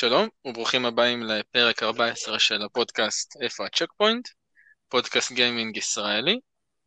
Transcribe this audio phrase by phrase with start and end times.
[0.00, 4.28] שלום וברוכים הבאים לפרק 14 של הפודקאסט איפה הצ'קפוינט,
[4.88, 6.40] פודקאסט גיימינג ישראלי,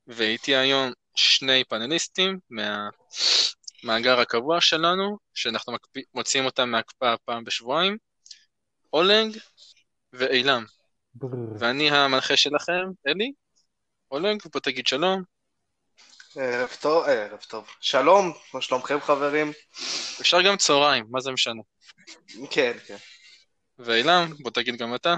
[0.08, 5.74] ואיתי היום שני פאנליסטים מהמאגר הקבוע שלנו, שאנחנו
[6.14, 7.98] מוציאים אותם מהקפאה פעם בשבועיים,
[8.94, 9.38] אולנג
[10.14, 10.66] ואילם.
[11.60, 13.32] ואני המנחה שלכם, אלי.
[14.12, 15.24] אולנג, בוא תגיד שלום.
[16.36, 17.68] ערב טוב, ערב טוב.
[17.80, 19.52] שלום, מה שלומכם חברים?
[20.22, 21.62] אפשר גם צהריים, מה זה משנה?
[22.52, 22.96] כן, כן.
[23.80, 25.16] ואילם, בוא תגיד גם אתה.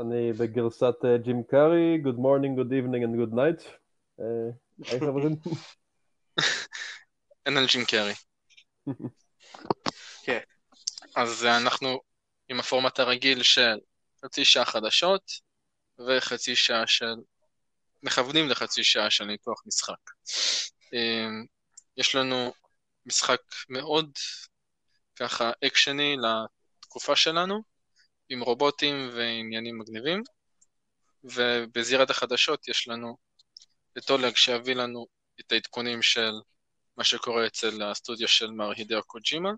[0.00, 3.68] אני בגרסת ג'ים קארי, Good morning, Good evening and Good night.
[4.88, 5.36] היי חברים.
[7.46, 8.12] אין על ג'ים קארי.
[10.26, 10.40] כן.
[11.16, 12.00] אז אנחנו
[12.48, 13.78] עם הפורמט הרגיל של
[14.24, 15.30] חצי שעה חדשות
[15.98, 17.14] וחצי שעה של...
[18.02, 20.10] מכוונים לחצי שעה של ניתוח משחק.
[21.96, 22.52] יש לנו
[23.06, 24.10] משחק מאוד
[25.20, 27.62] ככה אקשני לתקופה שלנו,
[28.28, 30.22] עם רובוטים ועניינים מגניבים,
[31.24, 33.16] ובזירת החדשות יש לנו
[33.98, 35.06] את אולג שיביא לנו
[35.40, 36.32] את העדכונים של
[36.96, 39.50] מה שקורה אצל הסטודיו של מר הידאו קוג'ימה,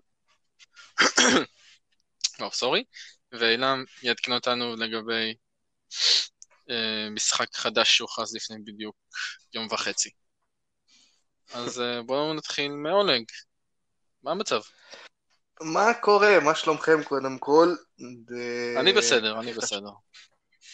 [2.39, 2.83] לא, סורי,
[3.31, 5.33] ואילם יעדכן אותנו לגבי
[6.69, 8.95] אה, משחק חדש שהוכרז לפני בדיוק
[9.53, 10.09] יום וחצי.
[11.53, 13.23] אז אה, בואו נתחיל מאולג.
[14.23, 14.61] מה המצב?
[15.63, 16.39] מה קורה?
[16.39, 17.75] מה שלומכם קודם כל?
[18.77, 19.89] אני בסדר, אני בסדר.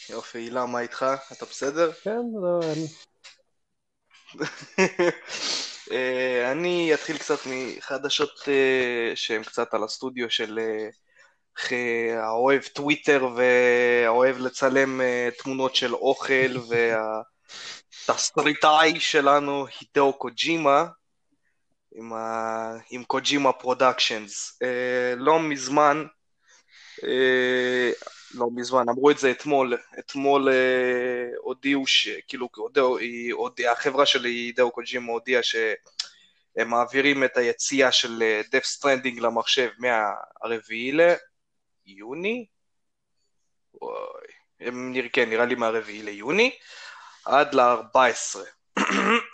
[0.10, 1.06] יופי, הילה, מה איתך?
[1.32, 1.92] אתה בסדר?
[2.04, 2.88] כן, לא, אני...
[5.92, 10.90] אה, אני אתחיל קצת מחדשות אה, שהן קצת על הסטודיו של אה,
[12.24, 15.02] האוהב טוויטר והאוהב לצלם
[15.38, 16.58] תמונות של אוכל
[18.08, 20.86] והתסריטאי שלנו, הידאו קוג'ימה,
[21.92, 22.78] עם, ה...
[22.90, 24.60] עם Kojima Productions.
[24.64, 26.06] אה, לא מזמן,
[27.04, 27.92] אה,
[28.34, 32.08] לא מזמן, אמרו את זה אתמול, אתמול אה, הודיעו ש...
[32.28, 32.98] כאילו, הודיעו,
[33.32, 40.92] הודיע, החברה של הידאו קוג'ימה הודיעה שהם מעבירים את היציאה של Death Stranding למחשב מהרביעי
[41.86, 42.46] ליוני,
[43.74, 46.52] וואי, כן, נראה לי מהרביעי ליוני,
[47.26, 48.40] עד ל-14.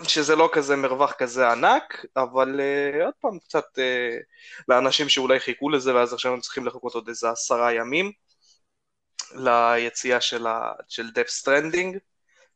[0.07, 4.23] שזה לא כזה מרווח כזה ענק, אבל uh, עוד פעם קצת uh,
[4.67, 8.11] לאנשים שאולי חיכו לזה ואז עכשיו הם צריכים לחכות עוד איזה עשרה ימים
[9.35, 11.97] ליציאה של, ה, של Death Stranding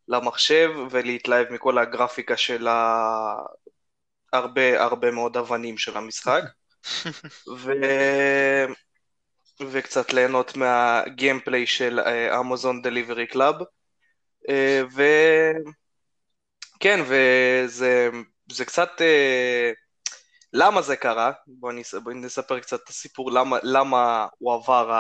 [0.08, 3.36] למחשב ולהתלהב מכל הגרפיקה של ה...
[4.34, 6.42] הרבה הרבה מאוד אבנים של המשחק.
[7.58, 7.72] ו...
[9.72, 12.00] וקצת ליהנות מה gameplay של
[12.40, 13.56] Amazon Delivery Club
[14.96, 15.04] ו...
[16.80, 18.10] כן, וזה
[18.52, 18.90] זה קצת...
[19.02, 19.72] אה,
[20.54, 21.32] למה זה קרה?
[21.48, 21.74] בואו
[22.04, 24.92] בוא נספר קצת את הסיפור למה, למה הוא עבר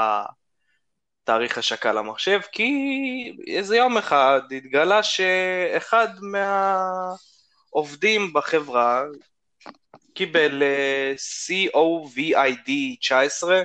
[1.23, 2.67] התאריך השקה למחשב, כי
[3.47, 6.07] איזה יום אחד התגלה שאחד
[7.71, 9.03] מהעובדים בחברה
[10.13, 11.13] קיבל אה,
[11.75, 12.69] COVID
[12.99, 13.61] 19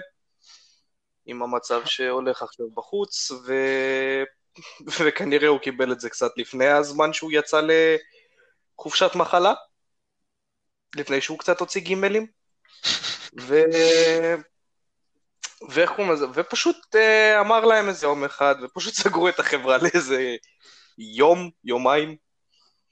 [1.27, 3.53] עם המצב שהולך עכשיו בחוץ, ו...
[5.05, 7.61] וכנראה הוא קיבל את זה קצת לפני הזמן שהוא יצא
[8.77, 9.55] לחופשת מחלה,
[10.97, 12.27] לפני שהוא קצת הוציא גימלים,
[13.41, 13.63] ו...
[15.69, 20.37] ואיך הוא מזה, ופשוט uh, אמר להם איזה יום אחד, ופשוט סגרו את החברה לאיזה
[20.99, 22.17] יום, יומיים,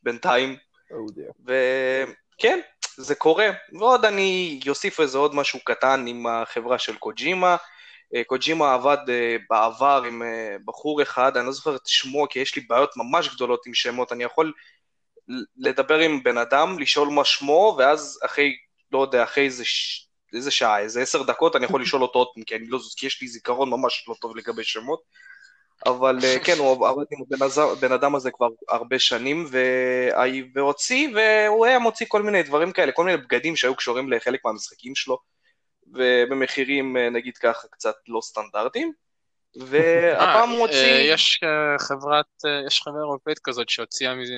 [0.02, 0.56] בינתיים.
[0.90, 0.94] Oh
[1.44, 2.60] וכן,
[2.96, 3.50] זה קורה.
[3.78, 7.56] ועוד אני אוסיף איזה עוד משהו קטן עם החברה של קוג'ימה.
[8.14, 12.38] אה, קוג'ימה עבד אה, בעבר עם אה, בחור אחד, אני לא זוכר את שמו כי
[12.38, 14.52] יש לי בעיות ממש גדולות עם שמות, אני יכול
[15.56, 18.56] לדבר עם בן אדם, לשאול מה שמו, ואז אחרי,
[18.92, 20.08] לא יודע, אחרי איזה, ש...
[20.34, 23.22] איזה שעה, איזה עשר דקות, אני יכול לשאול אותו עוד פעם, כי, לא, כי יש
[23.22, 25.00] לי זיכרון ממש לא טוב לגבי שמות.
[25.86, 29.46] אבל כן, הוא עבד עם הבן הבן אדם הזה כבר הרבה שנים,
[30.54, 34.94] והוציא, והוא היה מוציא כל מיני דברים כאלה, כל מיני בגדים שהיו קשורים לחלק מהמשחקים
[34.94, 35.18] שלו.
[35.92, 38.92] ובמחירים אה, נגיד ככה קצת לא סטנדרטיים.
[39.56, 40.76] והפעם הוא הוציא...
[40.76, 42.26] אה, יש אה, חברת,
[42.66, 44.34] יש חברה אירופאית כזאת שהוציאה מזה...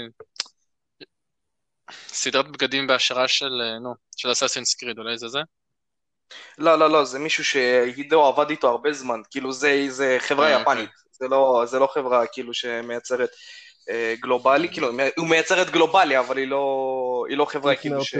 [1.90, 5.40] סדרת בגדים בהשראה של, נו, של אסאסינס קריד, אולי זה זה?
[6.58, 10.62] לא, לא, לא, זה מישהו שהידאו עבד איתו הרבה זמן, כאילו זה, זה חברה אוקיי.
[10.62, 13.31] יפנית, זה לא, זה לא חברה כאילו שמייצרת
[13.88, 18.14] אה, גלובלי, כאילו, הוא מייצרת גלובלי, אבל היא לא, היא לא חברה כאילו ש...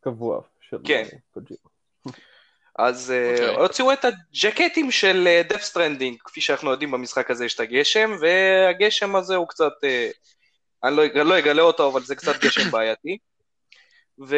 [0.00, 1.04] קבוע של כן.
[2.78, 3.40] אז okay.
[3.40, 7.60] uh, הוציאו את הג'קטים של Death uh, Stranding, כפי שאנחנו יודעים במשחק הזה יש את
[7.60, 12.70] הגשם, והגשם הזה הוא קצת, uh, אני לא, לא אגלה אותו, אבל זה קצת גשם
[12.72, 13.18] בעייתי.
[14.28, 14.36] ו...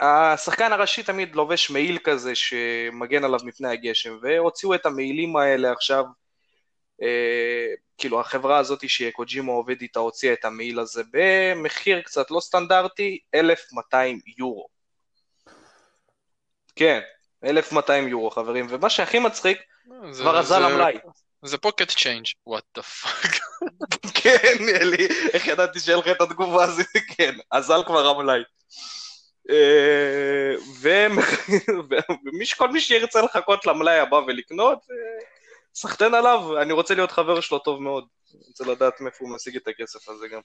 [0.00, 6.04] השחקן הראשי תמיד לובש מעיל כזה שמגן עליו מפני הגשם, והוציאו את המעילים האלה עכשיו,
[7.02, 7.66] אה,
[7.98, 14.20] כאילו החברה הזאת שקוג'ימה עובד איתה הוציאה את המעיל הזה במחיר קצת לא סטנדרטי, 1,200
[14.38, 14.75] יורו.
[16.76, 17.00] כן,
[17.44, 19.58] 1,200 יורו חברים, ומה שהכי מצחיק,
[20.10, 20.98] זה- כבר אזל זה- המלאי.
[21.42, 23.40] זה pocket change, what the fuck.
[24.14, 26.86] כן, אלי, איך ידעתי שיהיה לך את התגובה הזאת?
[27.16, 28.40] כן, אזל כבר המלאי.
[29.50, 30.54] אה,
[32.40, 35.24] וכל מי שירצה לחכות למלאי הבא ולקנות, אה,
[35.74, 38.04] סחטיין עליו, אני רוצה להיות חבר שלו טוב מאוד.
[38.34, 40.40] אני רוצה לדעת מאיפה הוא משיג את הכסף הזה גם.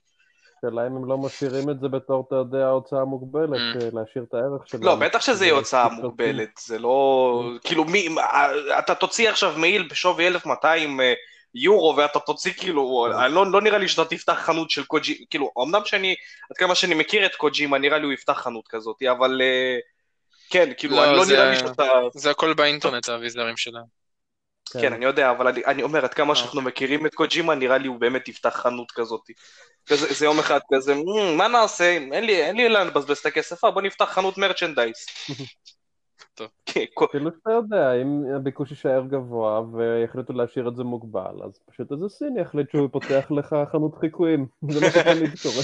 [0.66, 3.84] השאלה אם הם לא משאירים את זה בתור, אתה יודע, הוצאה מוגבלת, Mm.
[3.84, 4.84] אה, להשאיר את הערך שלהם.
[4.84, 7.44] לא, בטח שזה יהיה הוצאה זה- מוגבלת, זה לא...
[7.64, 8.08] כאילו, מי...
[8.80, 11.14] אתה תוציא עכשיו מעיל בשווי 1200 אה,
[11.56, 13.08] יורו, ואתה תוציא כאילו...
[13.26, 15.26] אני לא, לא נראה לי שאתה תפתח חנות של קוג'י...
[15.30, 16.16] כאילו, אמנם שאני...
[16.52, 19.42] עד כמה שאני מכיר את קוג'ימה, נראה לי הוא יפתח חנות כזאת, אבל...
[19.42, 19.78] אה,
[20.50, 21.84] כן, כאילו, לא, אני לא זה- נראה לי שאתה...
[22.14, 24.02] זה הכל באינטרנט, האביזרים שלהם.
[24.82, 27.88] כן, אני יודע, אבל אני, אני אומר, עד כמה שאנחנו מכירים את קוג'ימה, נראה לי
[27.88, 29.22] הוא באמת יפתח חנות כזאת.
[29.86, 31.92] כזה, זה יום אחד כזה, "מ, מה נעשה?
[31.92, 34.96] אין לי, אין לי לאן לבזבז את הכסף, אה, בוא נפתח חנות מרצ'נדייז.
[36.36, 36.48] טוב.
[36.66, 41.92] כן, כאילו שאתה יודע, אם הביקוש יישאר גבוה ויחליטו להשאיר את זה מוגבל, אז פשוט
[41.92, 44.46] איזה סיני יחליט שהוא פותח לך חנות חיקויים.
[44.72, 45.64] זה מה שתמיד קורה.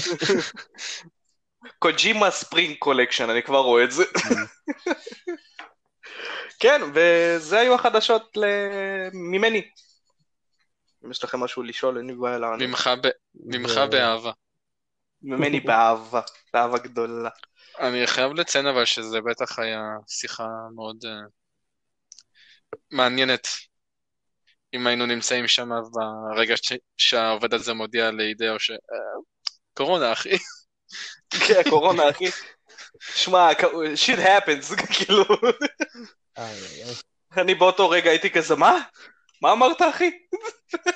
[1.78, 4.04] קוג'ימה Spring Collection, אני כבר רואה את זה.
[6.60, 8.38] כן, וזה היו החדשות
[9.14, 9.62] ממני.
[11.04, 12.62] אם יש לכם משהו לשאול, אין לי בעיה לענות.
[12.62, 13.08] ממך ב-
[13.54, 14.32] ממך זה- באהבה.
[15.22, 16.20] ממני באהבה,
[16.52, 17.30] באהבה גדולה.
[17.80, 21.10] אני חייב לציין אבל שזה בטח היה שיחה מאוד אה,
[22.90, 23.48] מעניינת.
[24.74, 28.70] אם היינו נמצאים שם ברגע ש- שהעובד הזה מודיע לידיעו ש...
[28.70, 28.76] אה,
[29.74, 30.36] קורונה, אחי.
[31.46, 32.24] כן, קורונה, אחי.
[33.00, 33.48] שמע,
[33.94, 35.24] שיט happens, כאילו,
[36.38, 36.84] איי.
[37.36, 38.78] אני באותו רגע הייתי כזה, מה?
[39.42, 40.10] מה אמרת, אחי?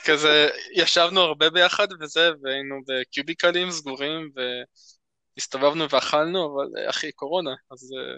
[0.04, 4.30] כזה, ישבנו הרבה ביחד וזה, והיינו בקיוביקלים סגורים,
[5.36, 8.16] והסתובבנו ואכלנו, אבל אה, אחי, קורונה, אז אה,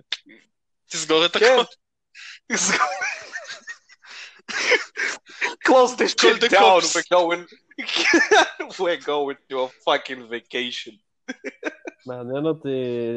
[0.91, 1.57] תסגור את כן.
[1.59, 1.65] הכל.
[5.69, 7.45] Close this shit the down, we're going...
[8.79, 10.95] we're going to a fucking vacation.
[12.07, 12.69] מעניין אותי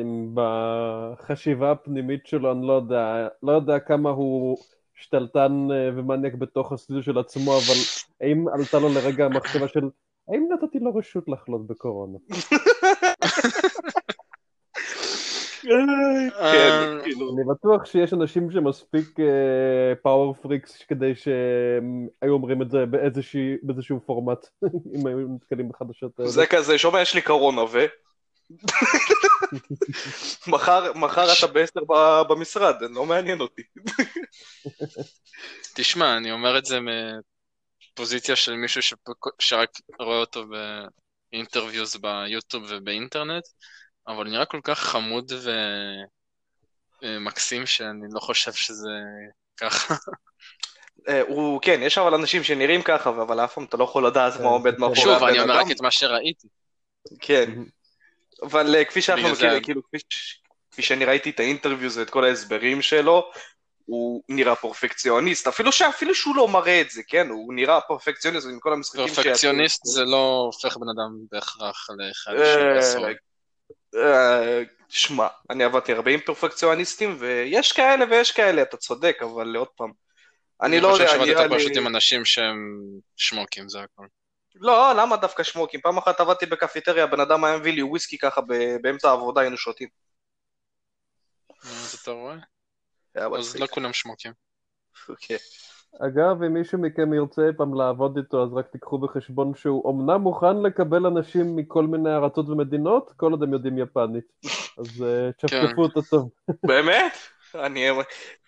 [0.01, 4.57] אם בחשיבה הפנימית שלו, אני לא יודע, לא יודע כמה הוא
[4.98, 7.76] שתלטן אה, ומניאק בתוך הסטודיו של עצמו, אבל
[8.22, 9.90] האם עלתה לו לרגע המחשבה של,
[10.30, 12.18] האם נתתי לו רשות לחלות בקורונה?
[15.62, 15.90] כן,
[16.40, 17.36] אה, כאילו...
[17.36, 19.20] אני בטוח שיש אנשים שמספיק
[20.02, 22.86] פאוור פריקס כדי שהם היו אומרים את זה
[23.64, 24.48] באיזשהו פורמט,
[24.96, 26.30] אם היו נתקלים בחדשות האלה.
[26.30, 27.78] זה כזה, שומע, יש לי קורונה, ו...
[30.48, 31.80] מחר, מחר אתה בעשר
[32.30, 33.62] במשרד, לא מעניין אותי.
[35.76, 36.78] תשמע, אני אומר את זה
[37.94, 40.46] מפוזיציה של מישהו שפק- שרק רואה אותו
[41.32, 43.44] באינטרוויוז ביוטיוב ובאינטרנט,
[44.08, 45.32] אבל נראה כל כך חמוד
[47.04, 48.90] ומקסים שאני לא חושב שזה
[49.58, 49.96] ככה.
[51.08, 54.40] אה, הוא, כן, יש אבל אנשים שנראים ככה, אבל אף פעם אתה לא יכול לדעת
[54.40, 54.82] מה עומד כן.
[54.82, 55.66] מאחורי שוב, אני הבן אומר אדם.
[55.66, 56.48] רק את מה שראיתי.
[57.22, 57.52] כן,
[58.44, 60.42] אבל אה, כפי שאנחנו מכירים, כאילו, כפי ש-
[60.72, 63.31] כפי שאני ראיתי את ה interviews ואת כל ההסברים שלו,
[63.86, 67.29] הוא נראה פרפקציוניסט, אפילו שאפילו שהוא לא מראה את זה, כן?
[67.29, 72.82] הוא נראה פרפקציוניסט עם כל המשחקים פרפקציוניסט זה לא הופך בן אדם בהכרח לאחד אה,
[72.82, 73.06] שעשור.
[73.96, 79.67] אה, שמע, אני עבדתי הרבה עם פרפקציוניסטים, ויש כאלה ויש כאלה, אתה צודק, אבל עוד
[79.67, 79.91] פעם,
[80.62, 81.58] אני לא חושב יודע, נראה שעבדת לי...
[81.58, 82.79] פשוט עם אנשים שהם
[83.15, 84.06] שמוקים, זה הכל.
[84.60, 85.82] לא, למה דווקא שמוקים?
[85.82, 88.42] פעם אחת עבדתי בקפיטריה, הבן אדם היה מביא לי וויסקי ככה
[88.82, 89.88] באמצע העבודה, היינו שותים.
[91.64, 92.36] אז אתה רואה?
[93.16, 93.56] אז.
[93.56, 94.34] לא כולם שמוקים.
[95.10, 95.38] אוקיי.
[96.00, 100.62] אגב, אם מישהו מכם ירצה פעם לעבוד איתו, אז רק תיקחו בחשבון שהוא אמנם מוכן
[100.62, 104.26] לקבל אנשים מכל מיני ארצות ומדינות, כל עוד הם יודעים יפנית.
[104.78, 106.30] אז אה, תשפשפו אותו טוב.
[106.68, 107.18] באמת?
[107.56, 107.89] אני...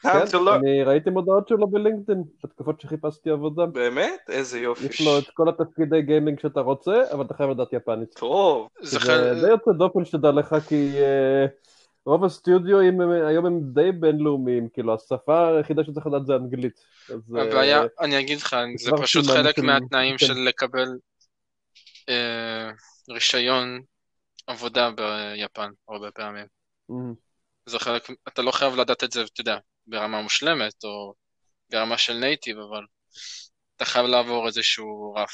[0.01, 0.55] כן, learn.
[0.55, 3.65] אני ראיתי מודעות שלו בלינקדאין, בתקופות שחיפשתי עבודה.
[3.65, 4.19] באמת?
[4.29, 4.85] איזה יופי.
[4.85, 8.13] יש לו את כל התפקידי גיימינג שאתה רוצה, אבל אתה חייב לדעת יפנית.
[8.13, 8.67] טוב.
[8.81, 9.33] זה.
[9.41, 11.45] די יוצא דופן שתדע לך, כי אה,
[12.05, 16.79] רוב הסטודיואים הם- היום הם די בינלאומיים, כאילו השפה היחידה שצריך לדעת זה אנגלית.
[17.09, 20.25] אז, אה, הבעיה, אני אגיד לך, זה פשוט חלק מהתנאים כן.
[20.25, 20.87] של לקבל
[22.09, 22.69] אה,
[23.09, 23.81] רישיון
[24.47, 26.45] עבודה ביפן, הרבה פעמים.
[27.65, 31.13] זה חלק, אתה לא חייב לדעת את זה, אתה יודע, ברמה מושלמת, או
[31.69, 32.85] ברמה של נייטיב, אבל
[33.75, 35.31] אתה חייב לעבור איזשהו רף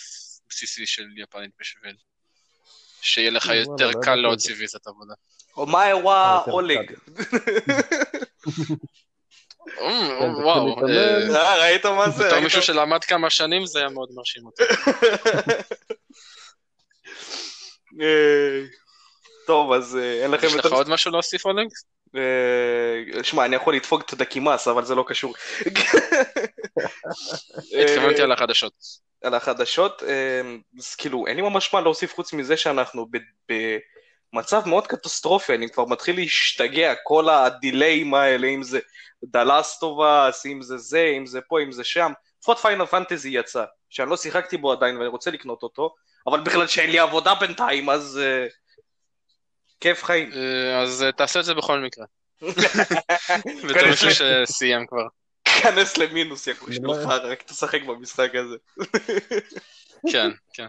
[0.49, 1.95] בסיסי של יפנית בשביל
[3.01, 4.55] שיהיה לך יותר לא קל להוציא.
[4.57, 5.13] ויזת עבודה.
[5.57, 6.91] או מה אירוע אולג.
[10.43, 10.75] וואו,
[11.59, 12.27] ראית מה זה?
[12.27, 14.63] בתור מישהו שלמד כמה שנים זה היה מאוד מרשים אותי.
[19.45, 21.67] טוב, אז אין לכם יש לך עוד משהו להוסיף אולג?
[23.23, 25.33] שמע, אני יכול לדפוק את הקימאס, אבל זה לא קשור.
[27.81, 28.73] התכוונתי על החדשות.
[29.23, 30.03] על החדשות,
[30.77, 33.07] אז כאילו, אין לי ממש מה להוסיף חוץ מזה שאנחנו
[34.33, 38.79] במצב מאוד קטסטרופי, אני כבר מתחיל להשתגע, כל הדיליים האלה, אם זה
[39.23, 42.11] The Last of Us, אם זה זה, אם זה פה, אם זה שם.
[42.39, 45.93] לפחות Final Fantasy יצא, שאני לא שיחקתי בו עדיין ואני רוצה לקנות אותו,
[46.27, 48.19] אבל בכלל שאין לי עבודה בינתיים, אז
[49.85, 50.29] כיף חיים.
[50.83, 52.05] אז תעשה את זה בכל מקרה.
[53.69, 55.07] בתור מישהו שסיים כבר.
[55.61, 58.55] כנס למינוס, יקו שלך, רק תשחק במשחק הזה.
[60.11, 60.67] כן, כן.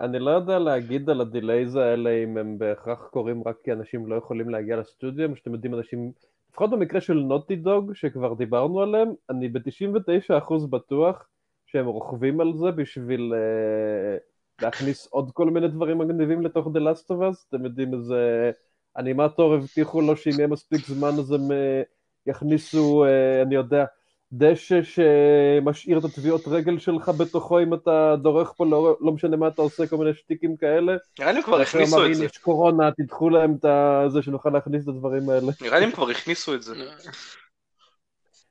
[0.00, 4.06] אני לא יודע להגיד על ה delays האלה אם הם בהכרח קורים רק כי אנשים
[4.06, 6.12] לא יכולים להגיע לסטודיו, או שאתם יודעים אנשים,
[6.50, 11.28] לפחות במקרה של Naughty Dog, שכבר דיברנו עליהם, אני ב-99% בטוח
[11.66, 14.31] שהם רוכבים על זה בשביל uh,
[14.62, 18.50] להכניס עוד כל מיני דברים מגניבים לתוך The Last of Us, אתם יודעים איזה
[18.98, 21.50] אנימטור הבטיחו לו שאם יהיה מספיק זמן אז הם...
[21.50, 21.54] Uh,
[22.26, 23.04] יכניסו,
[23.42, 23.84] אני יודע,
[24.32, 29.48] דשא שמשאיר את הטביעות רגל שלך בתוכו אם אתה דורך פה, לא, לא משנה מה
[29.48, 30.96] אתה עושה, כל מיני שטיקים כאלה.
[31.18, 32.24] נראה לי הם כבר הכניסו את זה.
[32.24, 35.52] יש קורונה, תדחו להם את זה שנוכל להכניס את הדברים האלה.
[35.60, 36.74] נראה לי הם כבר הכניסו את זה.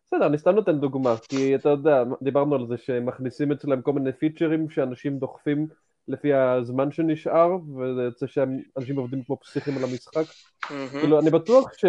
[0.08, 4.14] בסדר, אני סתם נותן דוגמה, כי אתה יודע, דיברנו על זה שמכניסים אצלם כל מיני
[4.14, 5.68] פיצ'רים שאנשים דוחפים
[6.08, 10.24] לפי הזמן שנשאר, וזה יוצא שאנשים עובדים כמו פסיכים על המשחק.
[10.92, 11.86] כאילו, אני בטוח ש...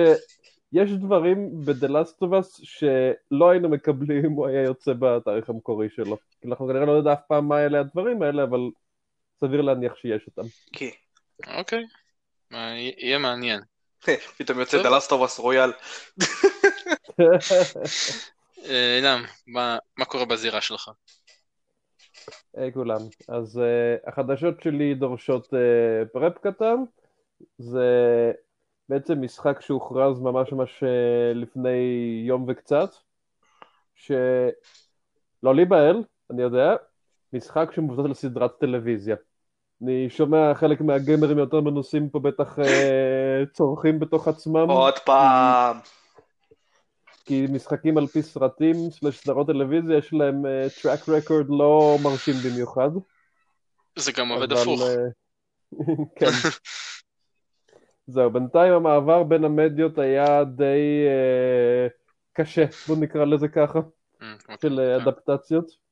[0.72, 5.88] יש דברים ב-The Last of Us שלא היינו מקבלים אם הוא היה יוצא בתאריך המקורי
[5.90, 6.16] שלו.
[6.46, 8.58] אנחנו כנראה לא יודע אף פעם מה אלה הדברים האלה, אבל
[9.40, 10.48] סביר להניח שיש אותם.
[10.72, 10.90] כן.
[11.58, 11.84] אוקיי,
[12.50, 13.60] יהיה מעניין.
[14.38, 15.72] פתאום יוצא The Last of Us רויאל.
[18.98, 19.24] אילם,
[19.96, 20.90] מה קורה בזירה שלך?
[22.56, 23.60] היי כולם, אז
[24.06, 25.54] החדשות שלי דורשות
[26.12, 26.76] פרפ קטן,
[27.58, 28.32] זה
[28.88, 30.84] בעצם משחק שהוכרז ממש ממש
[31.34, 32.90] לפני יום וקצת,
[33.94, 36.76] שלא להיבהל, אני יודע,
[37.32, 39.16] משחק שמבוסס על סדרת טלוויזיה.
[39.82, 42.58] אני שומע חלק מהגיימרים יותר מנוסים פה בטח
[43.52, 44.70] צורכים בתוך עצמם.
[44.70, 45.76] עוד פעם.
[47.24, 50.42] כי משחקים על פי סרטים, סלש סדרות טלוויזיה, יש להם
[50.82, 52.90] טראק רקורד לא מרשים במיוחד.
[53.98, 54.80] זה גם עובד הפוך.
[56.18, 56.26] כן.
[58.06, 61.86] זהו, בינתיים המעבר בין המדיות היה די אה,
[62.32, 64.24] קשה, בוא נקרא לזה ככה, mm,
[64.62, 64.80] של okay.
[64.80, 65.82] אה, אדפטציות.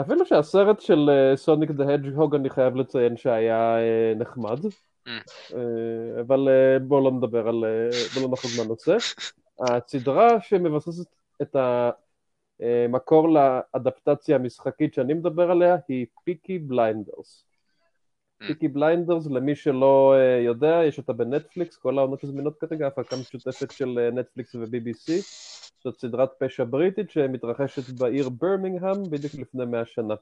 [0.00, 5.10] אפילו שהסרט של Sonic the Hedgehog אני חייב לציין שהיה אה, נחמד, mm.
[6.20, 6.48] אבל
[6.82, 7.64] בואו לא נדבר על,
[8.14, 8.96] בואו לא נחרוג מהנושא.
[9.60, 11.06] הסדרה שמבססת
[11.42, 11.56] את
[12.60, 17.44] המקור לאדפטציה המשחקית שאני מדבר עליה היא Peaky Blinders.
[18.46, 23.70] Peaky Blinders, למי שלא uh, יודע, יש אותה בנטפליקס, כל העונות הזמינות כרגע, הפקה משותפת
[23.70, 25.12] של נטפליקס ו-BBC.
[25.84, 30.14] זאת סדרת פשע בריטית שמתרחשת בעיר ברמינגהם בדיוק לפני מאה שנה.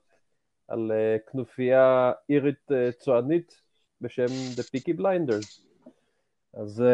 [0.69, 3.63] על uh, כנופיה אירית צוענית
[4.01, 4.27] בשם
[4.57, 5.63] The Peaky Blinders.
[6.55, 6.85] אז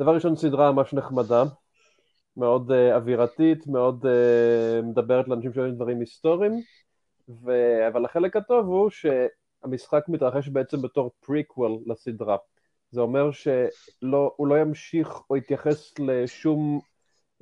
[0.00, 1.44] דבר ראשון, סדרה ממש נחמדה,
[2.36, 6.52] מאוד uh, אווירתית, מאוד uh, מדברת לאנשים שאוהבים דברים היסטוריים,
[7.28, 7.52] ו...
[7.88, 9.06] אבל החלק הטוב הוא ש...
[9.64, 12.36] המשחק מתרחש בעצם בתור פריקוול לסדרה.
[12.90, 16.80] זה אומר שהוא לא ימשיך או יתייחס לשום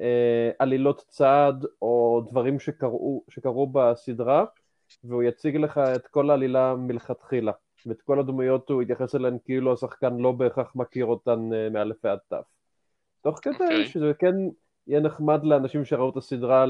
[0.01, 4.45] אה, עלילות צעד או דברים שקרו, שקרו בסדרה,
[5.05, 7.53] והוא יציג לך את כל העלילה מלכתחילה.
[7.87, 12.19] ואת כל הדמויות הוא יתייחס אליהן כאילו השחקן לא בהכרח מכיר אותן אה, מאלף ועד
[12.29, 12.45] תף.
[13.23, 13.63] תוך כדי okay.
[13.63, 13.87] אוקיי.
[13.87, 14.35] שזה כן
[14.87, 16.65] יהיה נחמד לאנשים שראו את הסדרה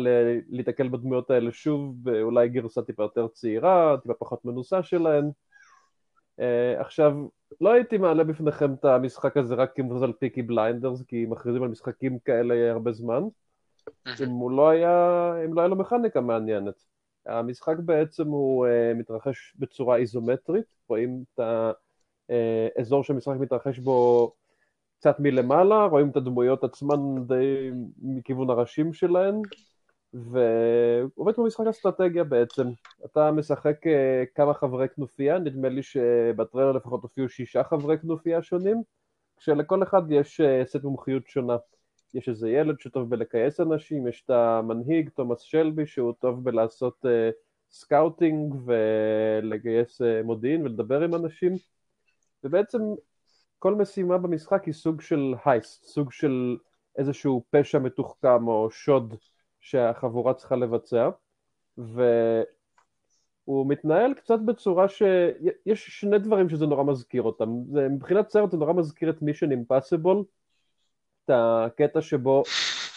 [0.48, 5.30] להתקל בדמויות האלה שוב, ואולי גרסה טיפה יותר צעירה, טיפה פחות מנוסה שלהן.
[6.40, 7.12] Uh, עכשיו,
[7.60, 11.68] לא הייתי מעלה בפניכם את המשחק הזה רק מבוז על פיקי בליינדרס, כי מכריזים על
[11.68, 13.22] משחקים כאלה הרבה זמן.
[14.06, 16.95] אם לא היה, אם לא היה לו מכניקה מעניינת.
[17.26, 21.40] המשחק בעצם הוא uh, מתרחש בצורה איזומטרית, רואים את
[22.78, 24.32] האזור uh, שהמשחק מתרחש בו
[24.98, 27.70] קצת מלמעלה, רואים את הדמויות עצמן די
[28.02, 29.42] מכיוון הראשים שלהן,
[30.14, 32.66] ועובד כמו משחק אסטרטגיה בעצם.
[33.04, 38.82] אתה משחק אה, כמה חברי כנופיה, נדמה לי שבטריילר לפחות הופיעו שישה חברי כנופיה שונים,
[39.36, 41.56] כשלכל אחד יש אה, סט מומחיות שונה.
[42.16, 47.04] יש איזה ילד שטוב בלכייס אנשים, יש את המנהיג, תומאס שלבי, שהוא טוב בלעשות
[47.70, 51.52] scouting ולגייס מודיעין ולדבר עם אנשים,
[52.44, 52.78] ובעצם
[53.58, 56.56] כל משימה במשחק היא סוג של heist, סוג של
[56.98, 59.14] איזשהו פשע מתוחכם או שוד
[59.60, 61.08] שהחבורה צריכה לבצע,
[61.78, 62.06] והוא
[63.46, 67.48] מתנהל קצת בצורה שיש שני דברים שזה נורא מזכיר אותם.
[67.90, 70.24] מבחינת סרט זה נורא מזכיר את מישן אימפסיבול,
[71.26, 72.42] את הקטע שבו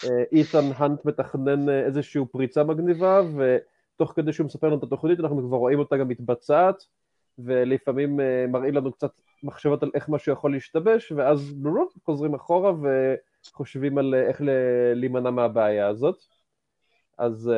[0.04, 5.20] אה, איתן האנט מתכנן אה, איזושהי פריצה מגניבה, ותוך כדי שהוא מספר לנו את התוכנית
[5.20, 6.84] אנחנו כבר רואים אותה גם מתבצעת,
[7.38, 9.10] ולפעמים אה, מראים לנו קצת
[9.42, 11.54] מחשבות על איך משהו יכול להשתבש, ואז
[12.04, 12.72] חוזרים אחורה
[13.52, 14.42] וחושבים על איך
[14.94, 16.16] להימנע מהבעיה הזאת.
[17.18, 17.52] אז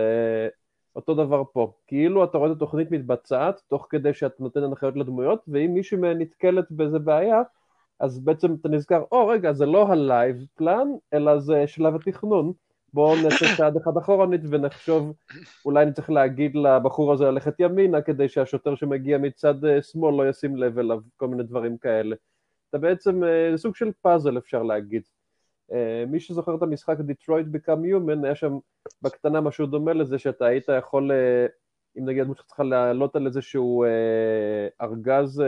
[0.97, 5.45] אותו דבר פה, כאילו אתה רואה את התוכנית מתבצעת תוך כדי שאתה נותן הנחיות לדמויות,
[5.49, 7.43] ואם מישהו מהן נתקלת באיזה בעיה,
[8.03, 11.95] אז בעצם אתה נזכר, או oh, רגע, זה לא ה live plan, אלא זה שלב
[11.95, 12.53] התכנון.
[12.93, 15.13] בואו נעשה צעד אחד אחורנית ונחשוב,
[15.65, 20.29] אולי אני צריך להגיד לבחור הזה ללכת ימינה, כדי שהשוטר שמגיע מצד אה, שמאל לא
[20.29, 22.17] ישים לב אליו, כל מיני דברים כאלה.
[22.71, 25.03] אתה בעצם, אה, זה סוג של פאזל אפשר להגיד.
[25.73, 28.59] אה, מי שזוכר את המשחק Detroit Become Human, היה שם
[29.03, 31.11] בקטנה משהו דומה לזה, שאתה היית יכול,
[31.99, 33.85] אם נגיד דמות צריכה לעלות על איזשהו
[34.81, 35.43] ארגז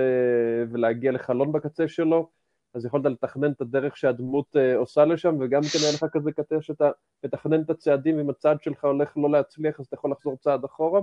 [0.71, 2.29] ולהגיע לחלון בקצה שלו,
[2.75, 6.57] אז יכולת לתכנן את הדרך שהדמות uh, עושה לשם, וגם כן היה לך כזה קטע
[6.61, 6.91] שאתה
[7.25, 11.01] מתכנן את הצעדים, אם הצעד שלך הולך לא להצליח, אז אתה יכול לחזור צעד אחורה,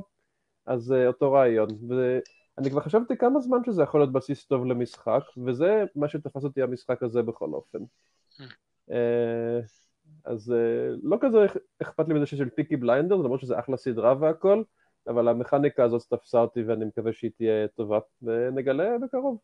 [0.66, 1.68] אז uh, אותו רעיון.
[1.88, 6.62] ואני כבר חשבתי כמה זמן שזה יכול להיות בסיס טוב למשחק, וזה מה שתפס אותי
[6.62, 7.80] המשחק הזה בכל אופן.
[8.90, 8.94] Uh,
[10.26, 11.38] אז uh, לא כזה
[11.82, 14.64] אכפת לי מזה של פיקי בליינדר, למרות שזה אחלה סדרה והכל,
[15.08, 19.38] אבל המכניקה הזאת תפסה אותי ואני מקווה שהיא תהיה טובה, ונגלה בקרוב.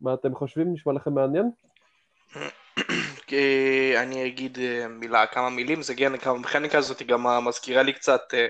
[0.00, 0.72] מה אתם חושבים?
[0.72, 1.50] נשמע לכם מעניין?
[4.02, 8.46] אני אגיד אה, מילה, כמה מילים, זה הגיע, המכניקה הזאת גם מזכירה לי קצת אה,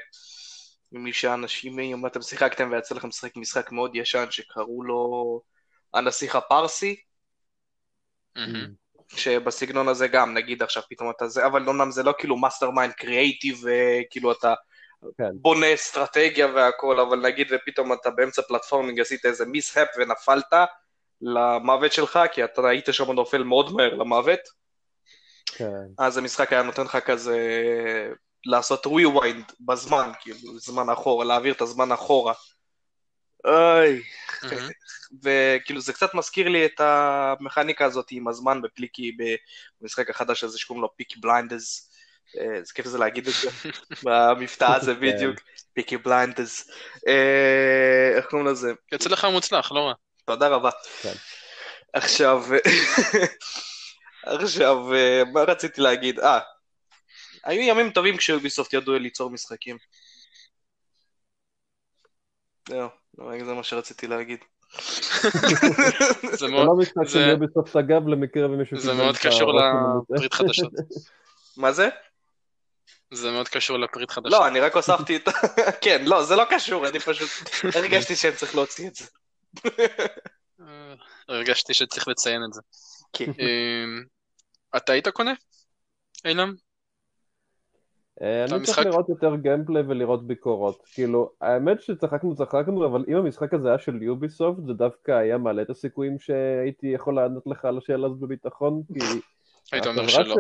[0.93, 5.41] ממי שאנשים, אם אתם שיחקתם ויצא לכם לשחק משחק מאוד ישן שקראו לו
[5.95, 6.97] הנסיך הפרסי,
[9.09, 13.65] שבסגנון הזה גם, נגיד עכשיו פתאום אתה זה, אבל אומנם זה לא כאילו mastermind creative,
[14.11, 14.55] כאילו אתה
[15.19, 15.31] כן.
[15.35, 20.52] בונה אסטרטגיה והכל, אבל נגיד ופתאום אתה באמצע platforming עשית איזה mishap ונפלת,
[21.23, 24.41] למוות שלך, כי אתה היית שם נופל מאוד מהר למוות.
[25.47, 25.87] כן.
[25.99, 27.39] אז המשחק היה נותן לך כזה
[28.47, 32.35] לעשות rewind בזמן, כאילו, זמן אחורה, להעביר את הזמן אחורה.
[33.45, 34.02] אוי.
[35.23, 39.17] וכאילו זה קצת מזכיר לי את המכניקה הזאת עם הזמן ב Peaky,
[39.81, 41.91] במשחק החדש הזה שקוראים לו Peaky Blinders.
[42.39, 43.50] אה, זה כיף זה להגיד את זה,
[44.05, 45.00] במבטא הזה כן.
[45.00, 45.37] בדיוק,
[45.73, 46.71] Peaky Blinders.
[47.09, 48.73] אה, איך קוראים לזה?
[48.93, 49.93] יוצא לך מוצלח, לא רע.
[50.26, 50.71] תודה רבה.
[51.02, 51.12] כן.
[51.93, 52.45] עכשיו,
[54.23, 54.76] עכשיו,
[55.32, 56.21] מה רציתי להגיד?
[56.21, 56.41] אה,
[57.45, 59.76] היו ימים טובים כש Ubisoft ידעו ליצור משחקים.
[62.69, 62.89] זהו,
[63.45, 64.39] זה מה שרציתי להגיד.
[66.32, 68.80] זה לא משחק של יוביסופט אגב למקרה ומישהו...
[68.80, 69.52] זה מאוד קשור
[70.10, 70.73] לפריט חדשות.
[71.56, 71.89] מה זה?
[73.10, 74.32] זה מאוד קשור לפריט חדשות.
[74.32, 75.30] לא, אני רק הוספתי את ה...
[75.84, 77.30] כן, לא, זה לא קשור, אני פשוט
[77.75, 79.04] הרגשתי שאני צריך להוציא את זה.
[80.60, 80.95] אה,
[81.28, 82.60] הרגשתי שצריך לציין את זה.
[83.12, 83.25] כן.
[83.38, 84.04] אמ,
[84.76, 85.32] אתה היית קונה?
[86.25, 86.54] אילם?
[88.23, 90.82] אה, אני צריך לראות יותר gameplay ולראות ביקורות.
[90.92, 95.62] כאילו, האמת שצחקנו צחקנו, אבל אם המשחק הזה היה של Ubisoft, זה דווקא היה מעלה
[95.62, 99.00] את הסיכויים שהייתי יכול לענות לך על השאלה הזאת בביטחון, כי...
[99.73, 100.34] היית אומר שלא.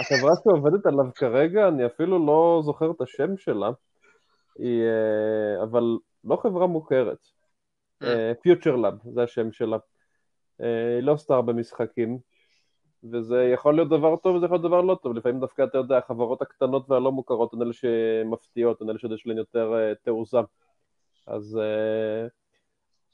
[0.00, 3.70] החברה שעובדת עליו כרגע, אני אפילו לא זוכר את השם שלה,
[4.58, 5.82] היא, אה, אבל
[6.24, 7.18] לא חברה מוכרת.
[8.42, 9.76] FuturLab, זה השם שלה.
[10.60, 12.18] אה, היא לא star במשחקים,
[13.04, 15.98] וזה יכול להיות דבר טוב וזה יכול להיות דבר לא טוב, לפעמים דווקא אתה יודע,
[15.98, 20.38] החברות הקטנות והלא מוכרות הן אלה שמפתיעות, הן אלה שיש להן יותר uh, תעוזה.
[21.26, 21.60] אז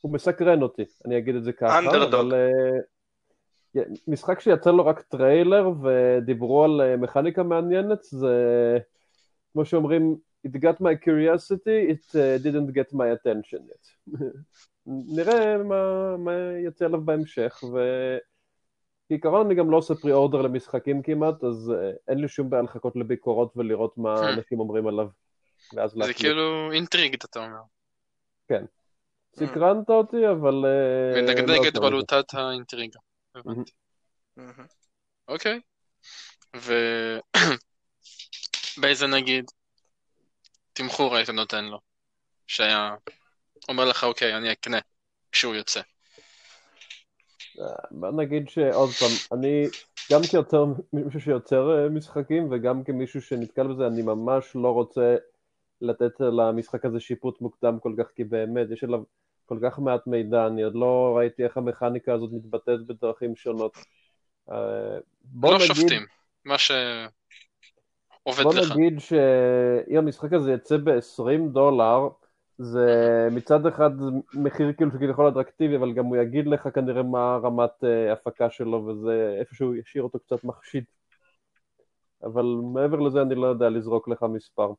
[0.01, 1.79] הוא מסקרן אותי, אני אגיד את זה ככה,
[3.77, 8.79] uh, משחק שיצא לו רק טריילר ודיברו על מכניקה מעניינת, זה
[9.53, 13.85] כמו שאומרים, it got my curiosity, it uh, didn't get my attention yet.
[15.17, 16.33] נראה מה, מה
[16.67, 17.63] יצא עליו בהמשך,
[19.07, 22.63] וכעיקרון אני גם לא עושה פרי אורדר למשחקים כמעט, אז uh, אין לי שום בעיה
[22.63, 24.35] לחכות לביקורות ולראות מה hmm.
[24.35, 25.09] אנשים אומרים עליו.
[25.75, 26.17] ואז זה להחליט.
[26.17, 27.61] כאילו אינטריגד אתה אומר.
[28.49, 28.65] כן.
[28.65, 29.39] Hmm.
[29.47, 30.65] סקרנת אותי, אבל...
[31.15, 32.99] ונגד לא בלוטת האינטריגה.
[33.35, 33.73] הבנתי.
[35.29, 35.61] אוקיי.
[38.77, 39.51] ובאיזה נגיד
[40.79, 41.81] תמחור היית נותן לו?
[42.47, 42.95] שהיה
[43.69, 44.79] אומר לך, אוקיי, אני אקנה
[45.33, 45.81] כשהוא יוצא.
[47.91, 49.67] בוא נגיד שעוד פעם, אני
[50.13, 55.17] גם כיוצר, מישהו שיוצר אה, משחקים וגם כמישהו שנתקל בזה, אני ממש לא רוצה
[55.81, 59.03] לתת למשחק הזה שיפוט מוקדם כל כך, כי באמת יש עליו
[59.47, 63.77] כל כך מעט מידע, אני עוד לא ראיתי איך המכניקה הזאת מתבטאת בדרכים שונות.
[64.51, 66.07] אה, בוא לא נגיד, שופטים,
[66.45, 66.59] מה
[68.33, 68.77] שעובד בוא לך.
[68.77, 72.09] נגיד שאם המשחק הזה יצא ב-20 דולר,
[72.59, 73.91] זה מצד אחד
[74.35, 78.87] מחיר כאילו שכביכול אטרקטיבי, אבל גם הוא יגיד לך כנראה מה רמת אה, הפקה שלו,
[78.87, 80.85] וזה איפשהו ישאיר אותו קצת מחשיד.
[82.23, 84.73] אבל מעבר לזה אני לא יודע לזרוק לך מספר.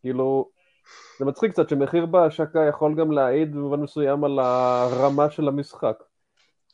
[0.00, 0.50] כאילו,
[1.18, 6.02] זה מצחיק קצת שמחיר בהשקה יכול גם להעיד במובן מסוים על הרמה של המשחק.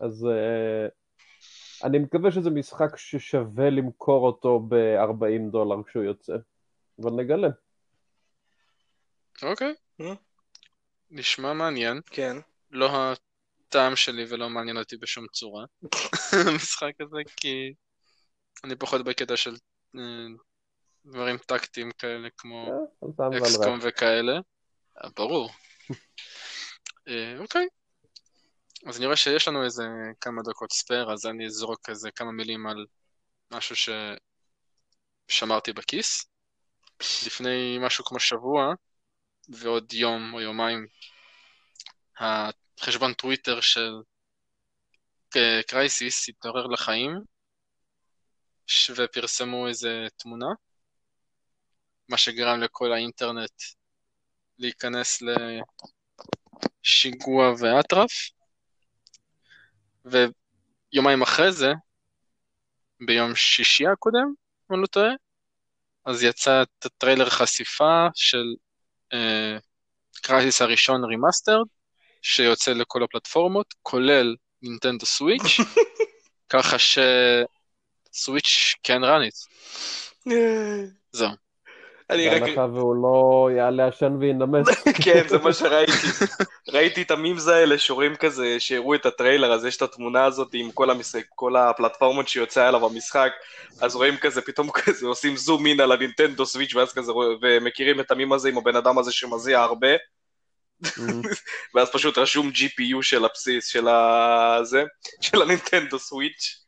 [0.01, 0.89] אז אה,
[1.85, 6.37] אני מקווה שזה משחק ששווה למכור אותו ב-40 דולר כשהוא יוצא.
[7.03, 7.49] אבל נגלה.
[9.43, 9.75] אוקיי.
[10.01, 10.15] אה?
[11.11, 12.01] נשמע מעניין.
[12.07, 12.37] כן.
[12.71, 15.65] לא הטעם שלי ולא מעניין אותי בשום צורה.
[16.47, 17.75] המשחק הזה, כי
[18.65, 19.55] אני פחות בקטע של
[19.97, 20.27] אה,
[21.07, 22.71] דברים טקטיים כאלה כמו
[23.21, 23.79] אה, אקסקום.
[23.83, 24.41] וכאלה.
[25.17, 25.51] ברור.
[27.39, 27.67] אוקיי.
[28.87, 29.85] אז אני רואה שיש לנו איזה
[30.21, 32.87] כמה דקות spare, אז אני אזרוק איזה כמה מילים על
[33.51, 33.77] משהו
[35.29, 36.27] ששמרתי בכיס.
[37.27, 38.75] לפני משהו כמו שבוע,
[39.49, 40.87] ועוד יום או יומיים,
[42.19, 43.93] החשבון טוויטר של
[45.37, 47.21] אה, Crysis התעורר לחיים,
[48.97, 50.47] ופרסמו איזה תמונה,
[52.09, 53.63] מה שגרם לכל האינטרנט
[54.59, 55.23] להיכנס
[56.83, 58.11] לשיגוע ואטרף,
[60.05, 61.73] ויומיים אחרי זה,
[63.07, 64.35] ביום שישי הקודם,
[64.71, 65.11] אם אני לא טועה,
[66.05, 68.45] אז יצא את הטריילר חשיפה של
[70.23, 71.67] Crysis הראשון Remastered,
[72.23, 75.43] שיוצא לכל הפלטפורמות, כולל Nintendo Switch,
[76.53, 76.77] ככה
[78.13, 79.49] שסוויץ' כן run it.
[81.13, 81.42] זהו.
[82.11, 82.43] אני רק...
[82.43, 84.67] בהנחה והוא לא יעלה עשן וינמס.
[85.05, 85.93] כן, זה מה שראיתי.
[86.69, 90.71] ראיתי את המימס האלה שרואים כזה, שהראו את הטריילר, אז יש את התמונה הזאת עם
[90.71, 93.33] כל, המשחק, כל הפלטפורמות שיוצא עליו במשחק,
[93.81, 97.13] אז רואים כזה, פתאום כזה עושים זום אין על הנינטנדו סוויץ', ואז כזה,
[97.43, 99.89] ומכירים את המים הזה עם הבן אדם הזה שמזיע הרבה,
[101.75, 104.85] ואז פשוט רשום GPU של הבסיס, של הזה,
[105.21, 106.65] של הנינטנדו סוויץ'.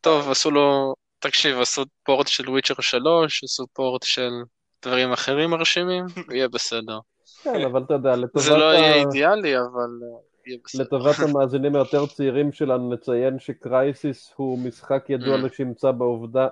[0.00, 4.30] טוב, עשו לו, תקשיב, עשו פורט של וויצ'ר 3, עשו פורט של
[4.84, 6.04] דברים אחרים מרשימים,
[6.34, 6.98] יהיה בסדר.
[7.42, 10.82] כן, אבל אתה יודע, לטובת זה לא יהיה אידיאלי, אבל אה, יהיה בסדר.
[10.82, 15.40] לטובת המאזינים היותר צעירים שלנו נציין שקרייסיס הוא משחק ידוע Mm.
[15.46, 16.48] לשמצה בעובדה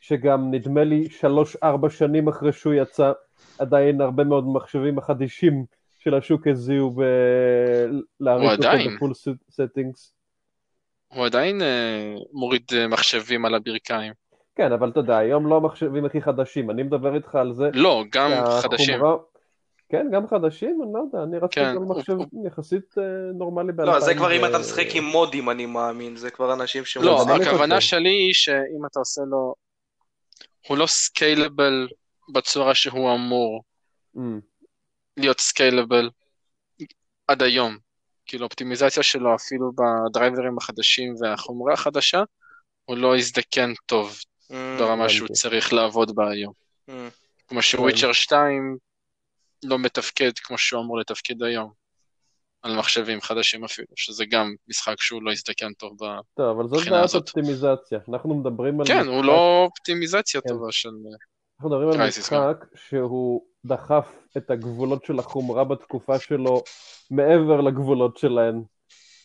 [0.00, 3.12] שגם נדמה לי שלוש-ארבע שנים אחרי שהוא יצא
[3.58, 5.64] עדיין הרבה מאוד מחשבים החדישים
[5.98, 7.02] של השוק הזיעו ב...
[8.20, 8.68] להריץ אותו.
[8.96, 9.12] ב full
[9.50, 10.13] settings.
[11.14, 14.12] הוא עדיין אה, מוריד אה, מחשבים על הברכיים.
[14.56, 18.04] כן, אבל אתה יודע, היום לא המחשבים הכי חדשים, אני מדבר איתך על זה לא,
[18.12, 18.30] גם
[18.62, 18.86] חדשים.
[18.86, 19.16] שהחומרה...
[19.88, 20.80] כן, גם חדשים?
[20.84, 23.02] אני לא יודע, אני רציתי כן, הוא- מחשב יחסית אה,
[23.34, 23.84] נורמלי ב-2000.
[23.86, 26.96] לא, זה כבר אם אתה משחק עם מודים, אני מאמין, זה כבר אנשים ש...
[26.96, 27.88] לא, גם הכוונה חושב.
[27.88, 29.54] שלי היא שאם אתה עושה לו...
[30.68, 31.88] הוא לא scalable
[32.32, 33.62] בצורה שהוא אמור
[34.16, 34.20] Mm,
[35.16, 36.10] להיות סקיילבל
[37.28, 37.76] עד היום.
[38.26, 42.22] כאילו, אופטימיזציה שלו אפילו בדרייברים החדשים והחומרה החדשה,
[42.84, 44.18] הוא לא הזדקן טוב
[44.50, 45.28] Mm, ברמה שהוא.
[45.28, 46.52] צריך לעבוד בה היום.
[46.90, 46.92] mm.
[47.48, 48.76] כמו שוויצ'ר 2
[49.64, 51.72] לא מתפקד כמו שהוא אמור לתפקד היום.
[52.62, 56.04] על מחשבים חדשים אפילו, שזה גם משחק שהוא לא הזדקן טוב ב...
[56.36, 57.22] טוב, אבל זאת בעיית הזאת.
[57.22, 57.98] אופטימיזציה.
[58.08, 60.48] אנחנו מדברים על כן, משחק, הוא לא אופטימיזציה כן.
[60.48, 60.88] טובה של...
[61.56, 62.40] אנחנו מדברים על קרייסיס גם.
[62.50, 66.62] משחק שהוא דחף את הגבולות של החומרה בתקופה שלו
[67.10, 68.62] מעבר לגבולות שלהן,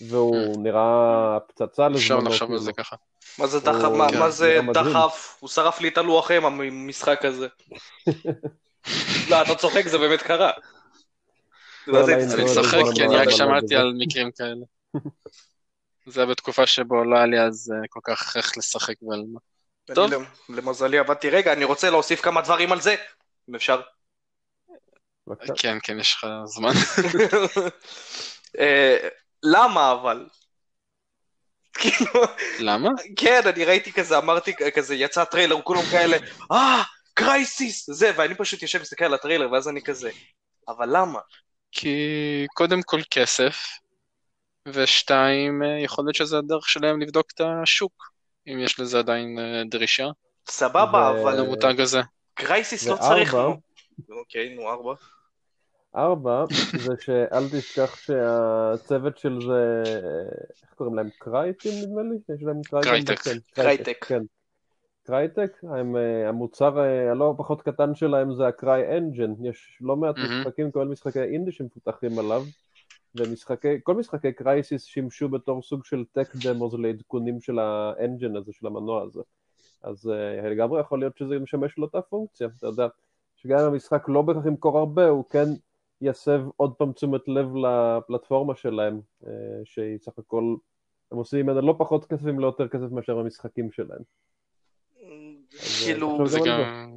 [0.10, 1.96] והוא נראה פצצה Mm.
[1.96, 2.20] אפשר.
[2.20, 2.86] לחשוב על זה כאילו.
[2.86, 2.96] ככה.
[3.40, 3.90] מה זה הוא- דחף?
[3.98, 4.60] מה- כן, מה זה.
[4.74, 5.38] דחף?
[5.40, 7.48] הוא שרף לי את הלוח אם המשחק הזה.
[9.30, 10.52] לא, אתה צוחק, זה באמת קרה.
[11.88, 12.06] לא, לא?
[12.14, 14.66] אני לא, צוחק כי אני רק שמעתי על מקרים כאלה.
[16.06, 19.40] זה היה בתקופה שבו לא היה לי אז אה, כל כך איך לשחק ועל מה.
[19.96, 20.14] טוב.
[20.14, 21.30] אני למזלי עבדתי.
[21.30, 22.96] רגע, אני רוצה להוסיף כמה דברים על זה,
[23.50, 23.82] אם אפשר.
[25.30, 25.54] בבקשה.
[25.58, 26.72] כן, כן, יש לך זמן.
[28.60, 28.98] אה,
[29.44, 30.28] למה אבל?
[31.74, 32.22] כאילו,
[32.60, 32.90] למה?
[33.18, 36.18] כן, אני ראיתי כזה, אמרתי כזה, יצא טריילר, כולם כאלה,
[36.52, 40.10] אה, Crysis, זה, ואני פשוט יושב ומסתכל על הטריילר, ואז אני כזה,
[40.68, 41.20] אבל למה?
[41.72, 41.98] כי
[42.54, 43.58] קודם כל כסף,
[44.68, 47.94] ושתיים, אה, יכול להיות שזה הדרך שלהם לבדוק את השוק,
[48.48, 50.08] אם יש לזה עדיין אה, דרישה
[50.50, 52.02] סבבה, אבל למותג הזה.
[52.34, 53.36] Crysis לא צריך...
[54.10, 54.94] אוקיי, נו, ארבע.
[55.96, 56.46] ארבע,
[56.86, 59.84] זה שאל תשכח שהצוות של זה,
[60.64, 61.10] איך קוראים להם?
[61.20, 62.36] קרייטים נדמה לי?
[62.36, 62.92] יש להם קרייטים?
[62.92, 63.20] Crytek.
[63.20, 64.06] כן, Crytek.
[64.06, 64.22] כן.
[65.04, 70.18] Crytek, הם, אה, המוצר אה, הלא פחות קטן שלהם זה ה CryEngine, יש לא מעט
[70.18, 70.42] מהמם.
[70.42, 72.44] משחקים, כולל משחקי אינדי שמפותחים עליו,
[73.16, 78.68] ומשחקי, כל משחקי קרייסיס שימשו בתור סוג של טק דמוס לעדכונים של האנג'ן הזה, של
[78.68, 79.22] המנוע הזה.
[79.84, 82.88] אז uh, לגמרי יכול להיות שזה משמש לאותה פונקציה, אתה יודע,
[83.36, 85.46] שגם אם המשחק לא בהכרח ימכור הרבה, הוא כן
[86.02, 89.28] יסב עוד פעם תשומת לב לפלטפורמה שלהם, uh,
[89.66, 90.56] שהיא סך הכל,
[91.12, 94.02] הם עושים ממנה לא פחות כסף אם לא יותר כסף מאשר המשחקים שלהם.
[95.84, 96.90] כאילו, זה גם...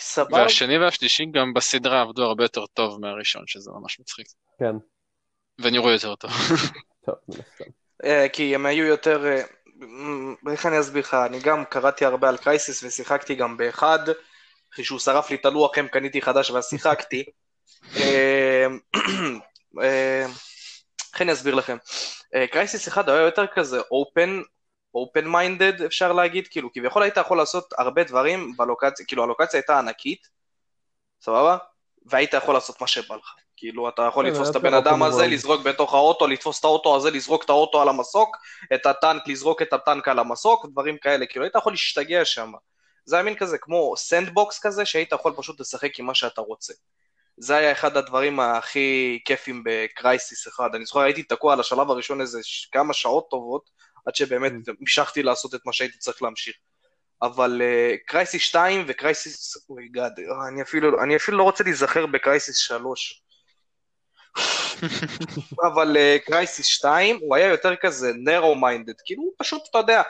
[0.00, 0.36] סבבה.
[0.36, 4.26] והשני והשלישי גם בסדרה עבדו הרבה יותר טוב מהראשון, שזה ממש מצחיק.
[4.58, 4.76] כן.
[5.58, 6.30] ונראו יותר טוב.
[7.06, 7.64] טוב, מן הסתם.
[8.04, 9.26] אה, כי הם היו יותר...
[9.26, 9.42] אה,
[10.52, 11.14] איך אני אסביר לך?
[11.14, 13.98] אני גם קראתי הרבה על Crysis ושיחקתי גם באחד.
[14.72, 17.24] אחרי שהוא שרף לי את הלוח, הם קניתי חדש ואז שיחקתי.
[17.96, 18.66] אה,
[21.12, 21.76] איך אני אסביר לכם?
[22.52, 24.40] Crysis אחד היה יותר כזה open,
[24.94, 29.78] open minded אפשר להגיד, כאילו כביכול היית יכול לעשות הרבה דברים בלוקציה, כאילו הלוקציה הייתה
[29.78, 30.28] ענקית,
[31.20, 31.56] סבבה?
[32.06, 33.34] והיית יכול לעשות מה שבא לך.
[33.56, 36.96] כאילו, אתה יכול כן, לתפוס את הבן אדם הזה, לזרוק בתוך האוטו, לתפוס את האוטו
[36.96, 38.36] הזה, לזרוק את האוטו על המסוק,
[38.74, 42.52] את הטנק, לזרוק את הטנק על המסוק, דברים כאלה, כאילו, היית יכול להשתגע שם.
[43.04, 46.72] זה היה מין כזה, כמו sandbox כזה, שהיית יכול פשוט לשחק עם מה שאתה רוצה.
[47.38, 50.74] זה היה אחד הדברים הכי כיפים ב Crysis אחד.
[50.74, 52.40] אני זוכר, הייתי תקוע על השלב הראשון איזה
[52.72, 53.70] כמה שעות טובות,
[54.06, 54.72] עד שבאמת mm.
[54.80, 56.56] המשכתי לעשות את מה שהייתי צריך להמשיך.
[57.22, 57.62] אבל
[58.06, 60.12] Crysis uh, 2 ו Crysis, oh God,
[60.48, 63.22] אני אפילו, אני אפילו לא רוצה להיזכר ב Crysis 3.
[65.72, 65.96] אבל
[66.26, 70.02] Crysis uh, 2 הוא היה יותר כזה narrow minded, כאילו הוא פשוט, אתה יודע,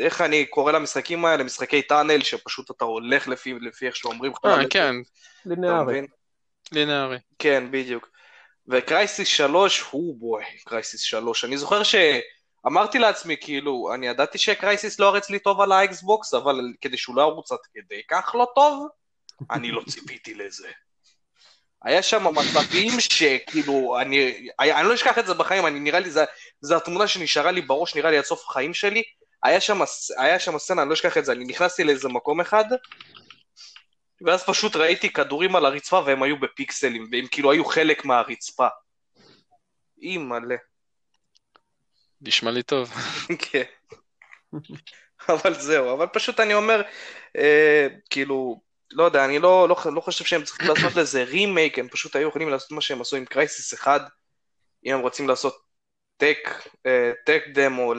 [0.00, 4.38] איך אני קורא למשחקים האלה, משחקי tunnel, שפשוט אתה הולך לפי, לפי איך שאומרים לך.
[4.44, 4.94] אה, כן.
[5.46, 6.00] לינארי.
[6.72, 7.18] לינארי.
[7.38, 8.08] כן, בדיוק.
[8.68, 11.44] ו Crysis 3, oh boy, Crysis 3.
[11.44, 11.94] אני זוכר ש...
[12.66, 16.60] אמרתי לעצמי, כאילו, אני ידעתי שה Crysis לא רץ לי טוב על ה Xbox, אבל
[16.80, 18.88] כדי שהוא לא ירוץ עד כדי כך לא טוב,
[19.50, 20.68] אני לא ציפיתי לזה.
[21.84, 26.10] היה שם מצבים שכאילו, אני, אני לא אשכח את זה בחיים, אני נראה לי,
[26.60, 29.02] זו התמונה שנשארה לי בראש, נראה לי עד סוף החיים שלי.
[29.42, 29.80] היה שם,
[30.16, 32.64] היה שם סצנה, אני לא אשכח את זה, אני נכנסתי לאיזה מקום אחד,
[34.26, 38.68] ואז פשוט ראיתי כדורים על הרצפה והם היו בפיקסלים, והם כאילו היו חלק מהרצפה.
[40.02, 40.56] אימא'לה.
[42.20, 42.92] נשמע לי טוב.
[43.50, 43.62] כן.
[45.28, 46.82] אבל זהו, אבל פשוט אני אומר,
[47.36, 51.88] אה, כאילו, לא יודע, אני לא, לא, לא חושב שהם צריכים לעשות לזה רימייק, הם
[51.88, 54.00] פשוט היו יכולים לעשות מה שהם עשו עם Crysis אחד,
[54.84, 55.58] אם הם רוצים לעשות
[56.16, 57.94] tech, אה, tech demo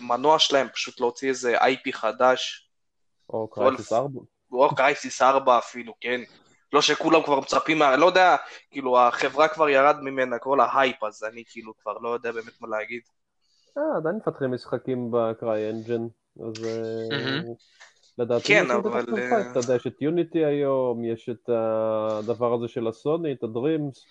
[0.00, 2.68] למנוע שלהם, פשוט להוציא איזה IP חדש.
[3.30, 4.20] או Crysis 4.
[4.52, 6.20] או Crysis 4 אפילו, כן.
[6.72, 8.36] לא שכולם כבר מצפים, לא יודע,
[8.70, 12.68] כאילו החברה כבר ירד ממנה כל ההייפ, אז אני כאילו כבר לא יודע באמת מה
[12.68, 13.02] להגיד.
[13.78, 16.06] אה, עדיין מפתחים משחקים ב CryEngine,
[16.40, 17.40] אז אה,
[18.18, 19.04] לדעתי, כן, אבל...
[19.18, 23.50] אה, אתה יודע, יש את Unity היום, יש את הדבר הזה של הסוני, את ה
[23.50, 24.04] Dreams,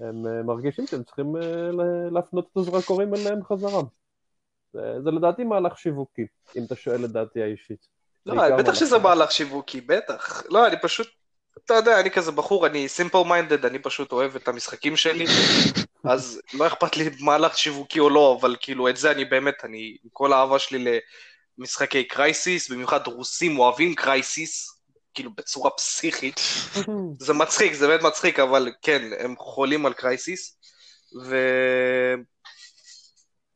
[0.00, 1.36] הם אה, מרגישים שהם צריכים
[2.10, 3.82] להפנות את הזרקורים אליהם חזרה.
[4.72, 7.86] זה, לדעתי מהלך שיווקי, אם אתה שואל את דעתי האישית.
[8.26, 10.42] לא, בטח שזה מהלך שיווקי, בטח.
[10.50, 11.08] לא, אני פשוט
[11.64, 15.24] אתה יודע, אני כזה בחור, אני simple minded, אני פשוט אוהב את המשחקים שלי,
[16.04, 19.96] אז לא אכפת לי מהלך שיווקי או לא, אבל כאילו את זה אני באמת, אני,
[20.04, 21.00] עם כל האהבה שלי
[21.58, 24.82] למשחקי Crysis, במיוחד רוסים אוהבים Crysis,
[25.14, 26.40] כאילו בצורה פסיכית,
[27.18, 30.58] זה מצחיק, זה באמת מצחיק, אבל כן, הם חולים על Crysis,
[31.24, 31.36] ו...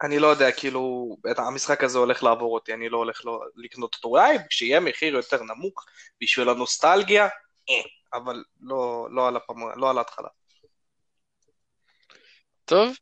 [0.03, 4.09] אני לא יודע, כאילו, המשחק הזה הולך לעבור אותי, אני לא הולך לא, לקנות אותו.
[4.09, 5.85] אולי כשיהיה מחיר יותר נמוך
[6.21, 7.29] בשביל הנוסטלגיה,
[8.15, 10.29] אבל לא, לא, על הפעם, לא על ההתחלה.
[12.65, 12.97] טוב,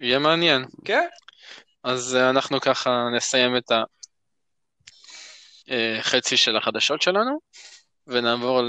[0.00, 0.64] יהיה מעניין.
[0.84, 1.08] כן.
[1.82, 3.72] אז uh, אנחנו ככה נסיים את
[5.68, 7.38] החצי אה, של החדשות שלנו,
[8.06, 8.60] ונעבור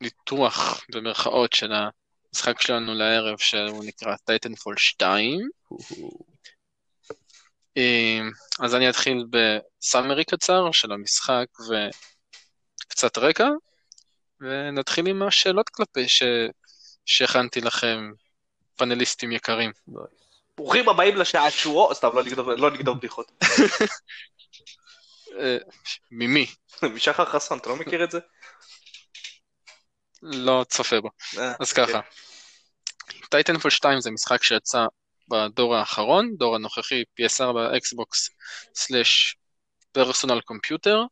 [0.00, 1.72] לניתוח במרכאות של
[2.32, 5.48] המשחק שלנו לערב, שהוא נקרא טייטנפול 2.
[7.76, 8.20] אה,
[8.60, 11.46] אז אני אתחיל בסאמרי קצר של המשחק
[12.80, 13.48] וקצת רקע,
[14.40, 16.22] ונתחיל עם השאלות כלפי ש...
[17.04, 18.10] שהכנתי לכם,
[18.76, 19.72] פאנליסטים יקרים.
[20.56, 23.32] ברוכים הבאים לשעה תשורו, סתם, לא נגדור, לא בדיחות.
[25.38, 25.56] אה,
[26.10, 26.46] ממי?
[26.94, 28.18] משחר חסון, אתה לא מכיר את זה?
[30.22, 31.08] לא צופה בו.
[31.38, 32.00] אה, אז ככה,
[33.30, 34.86] Titanfall 2 זה משחק שיצא
[35.28, 38.30] בדור האחרון, דור הנוכחי, PS4, Xbox,
[38.74, 39.36] slash
[39.92, 41.02] personal computer.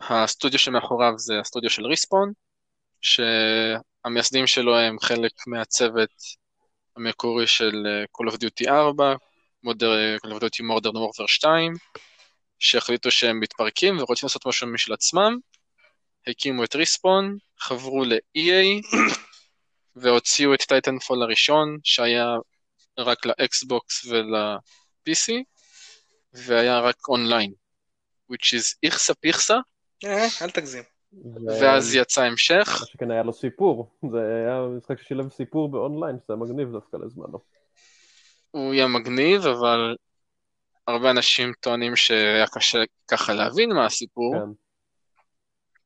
[0.00, 2.32] הסטודיו שמאחוריו זה הסטודיו של Respawn,
[3.00, 6.10] שהמייסדים שלו הם חלק מהצוות
[6.96, 9.14] המקורי של אה, Call of Duty 4,
[9.62, 11.72] Modern, Call of Duty Modern Warfare 2,
[12.58, 15.38] שהחליטו שהם מתפרקים ורוצים לעשות משהו משל עצמם.
[16.26, 18.96] הקימו את Respawn, חברו ל-EA,
[19.96, 22.36] והוציאו את Titanfall הראשון, שהיה
[22.98, 25.32] רק ל Xbox ול-PC,
[26.32, 27.52] והיה רק אונליין,
[28.32, 29.56] which is איכסה פיכסה,
[30.04, 30.82] אה, אל תגזים.
[31.60, 36.32] ואז יצא המשך, מה שכן היה לו סיפור, זה היה משחק ששילב סיפור באונליין, שזה
[36.32, 37.38] היה מגניב דווקא לזמנו.
[38.50, 39.96] הוא יהיה מגניב, אבל
[40.86, 44.52] הרבה אנשים טוענים שהיה קשה ככה להבין מה הסיפור, כן.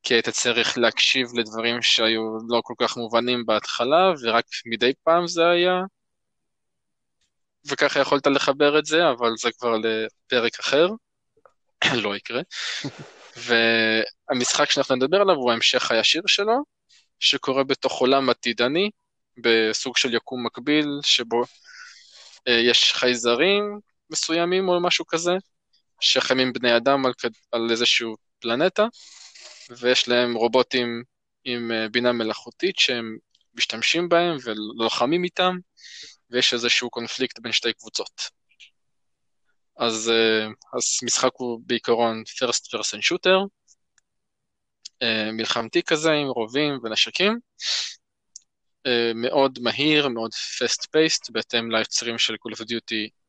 [0.03, 5.47] כי היית צריך להקשיב לדברים שהיו לא כל כך מובנים בהתחלה, ורק מדי פעם זה
[5.47, 5.81] היה,
[7.65, 10.87] וככה יכולת לחבר את זה, אבל זה כבר לפרק אחר,
[12.03, 12.41] לא יקרה.
[13.45, 16.63] והמשחק שאנחנו נדבר עליו הוא ההמשך הישיר שלו,
[17.19, 18.89] שקורה בתוך עולם עתידני,
[19.37, 21.41] בסוג של יקום מקביל, שבו
[22.47, 23.79] אה, יש חייזרים
[24.11, 25.31] מסוימים או משהו כזה,
[25.99, 27.11] שחיים בני אדם על,
[27.51, 28.85] על איזשהו פלנטה,
[29.79, 31.03] ויש להם רובוטים
[31.43, 33.17] עם אה, בינה מלאכותית שהם
[33.53, 35.55] משתמשים בהם ולוחמים איתם,
[36.29, 38.21] ויש איזשהו קונפליקט בין שתי קבוצות.
[39.77, 40.47] אז אה,
[41.03, 43.47] המשחק הוא בעיקרון first person shooter,
[45.01, 47.39] אה, מלחמתי כזה עם רובים ונשקים,
[48.87, 53.20] אה, מאוד מהיר, מאוד fast paced, בהתאם ליוצרים של Call of Duty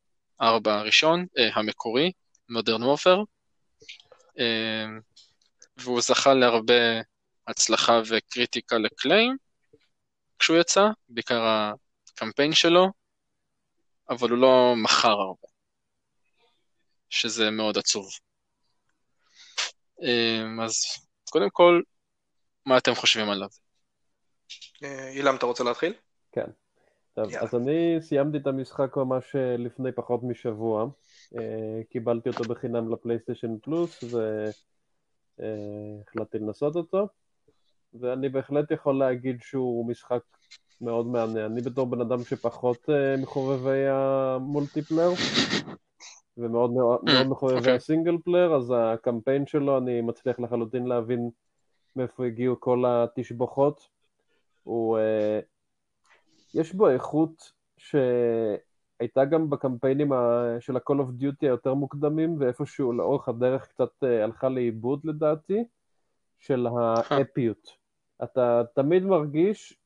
[0.42, 2.12] 4 הראשון, אה, המקורי,
[2.50, 3.24] Modern Warfare,
[4.38, 4.86] אה,
[5.76, 7.00] והוא זכה להרבה
[7.46, 9.36] הצלחה ו critical acclaim
[10.38, 12.86] כשהוא יצא, בעיקר הקמפיין שלו,
[14.10, 15.48] אבל הוא לא מכר הרבה,
[17.10, 18.10] שזה מאוד עצוב.
[20.02, 20.74] אה, אז
[21.30, 21.82] קודם כל,
[22.66, 23.48] מה אתם חושבים עליו?
[25.14, 25.94] אילם, אתה רוצה להתחיל?
[26.32, 26.50] כן.
[27.14, 27.42] טוב, יאללה.
[27.42, 30.86] אז אני סיימתי את המשחק ממש אה, לפני פחות משבוע.
[31.38, 34.04] אה, קיבלתי אותו בחינם לפלייסטיישן פלוס
[35.38, 37.08] והחלטתי לנסות אותו.
[38.00, 40.22] ואני בהחלט יכול להגיד שהוא משחק
[40.80, 41.52] מאוד מעניין.
[41.52, 45.10] אני בתור בן אדם שפחות אה, מחובבי המולטיפלייר
[46.36, 47.74] ומאוד מאוד מחובבי אוקיי.
[47.74, 51.30] ה single player, אז הקמפיין שלו אני מצליח לחלוטין להבין
[51.96, 53.88] מאיפה הגיעו כל התשבחות.
[54.62, 55.40] הוא, אה,
[56.54, 60.12] יש בו איכות שהייתה גם בקמפיינים
[60.60, 65.64] של ה-Call of Duty היותר מוקדמים, ואיפשהו לאורך הדרך קצת אה, הלכה לאיבוד לדעתי,
[66.38, 66.66] של
[67.10, 67.76] האפיות.
[68.22, 69.78] אתה תמיד מרגיש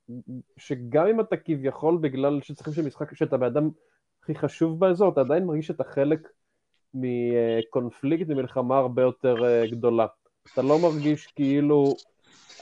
[0.57, 3.71] שגם אם אתה כביכול, בגלל שצריכים שמשחק, שאתה באדם
[4.23, 6.29] הכי חשוב באזור, אתה עדיין מרגיש שאתה חלק
[6.95, 10.07] מקונפליקט, ממלחמה הרבה יותר אה, גדולה.
[10.53, 11.95] אתה לא מרגיש כאילו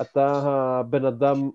[0.01, 1.51] אתה הבן אדם.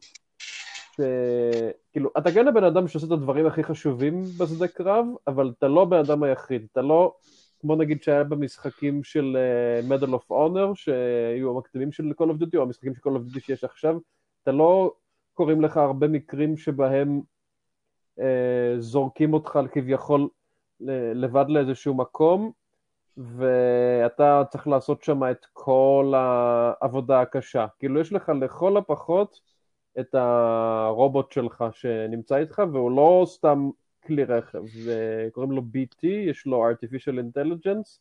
[1.92, 5.82] כאילו, אתה כן הבן אדם שעושה את הדברים הכי חשובים בשדה קרב, אבל אתה לא
[5.82, 6.68] הבן אדם היחיד.
[6.72, 7.14] אתה לא,
[7.60, 12.58] כמו נגיד שהיה במשחקים של uh, Medal of Honor, שהיו המקדימים של Call of Duty,
[12.58, 13.98] או המשחקים של Call of Duty שיש עכשיו,
[14.44, 14.94] אתה לא
[15.34, 17.22] קוראים לך הרבה מקרים שבהם
[18.20, 18.22] uh,
[18.80, 20.28] זורקים אותך כביכול
[21.16, 22.52] לבד לאיזשהו מקום,
[23.18, 27.66] ואתה צריך לעשות שם את כל העבודה הקשה.
[27.80, 29.40] כאילו, יש לך לכל הפחות
[30.00, 33.70] את הרובוט שלך שנמצא איתך, והוא לא סתם
[34.06, 38.00] כלי רכב, וקוראים לו BT, יש לו artificial intelligence,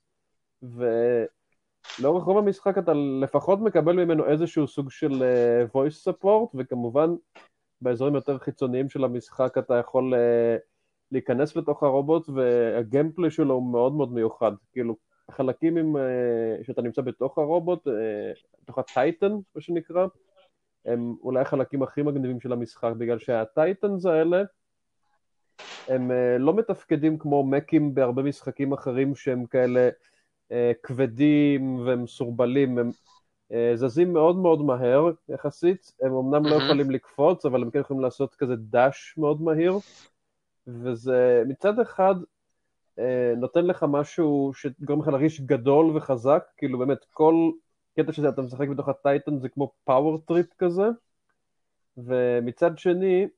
[0.62, 7.14] ולאורך רוב המשחק אתה לפחות מקבל ממנו איזשהו סוג של אה, voice support, וכמובן
[7.81, 10.57] באזורים יותר חיצוניים של המשחק אתה יכול אה,
[11.12, 14.53] להיכנס לתוך הרובוט, והגיימפלי שלו הוא מאוד מאוד מיוחד.
[14.72, 14.96] כאילו,
[15.29, 16.03] החלקים עם, אה,
[16.62, 17.88] שאתה נמצא בתוך הרובוט,
[18.62, 20.07] בתוך הטייטן, מה שנקרא,
[20.88, 24.42] הם אולי החלקים הכי מגניבים של המשחק, בגלל שהטייטנס האלה,
[25.88, 29.88] הם אה, לא מתפקדים כמו מקים בהרבה משחקים אחרים שהם כאלה
[30.53, 32.90] אה, כבדים ומסורבלים, הם
[33.53, 36.55] אה, זזים מאוד מאוד מהר יחסית, הם אמנם לא.
[36.55, 39.72] יכולים לקפוץ, אבל הם כן יכולים לעשות כזה dash מאוד מהיר,
[40.66, 42.14] וזה מצד אחד
[43.37, 47.51] נותן לך משהו שגורם לך להרגיש גדול וחזק, כאילו באמת כל
[47.98, 50.88] קטע שאתה משחק בתוך ה titan זה כמו power trip כזה,
[51.96, 53.28] ומצד שני,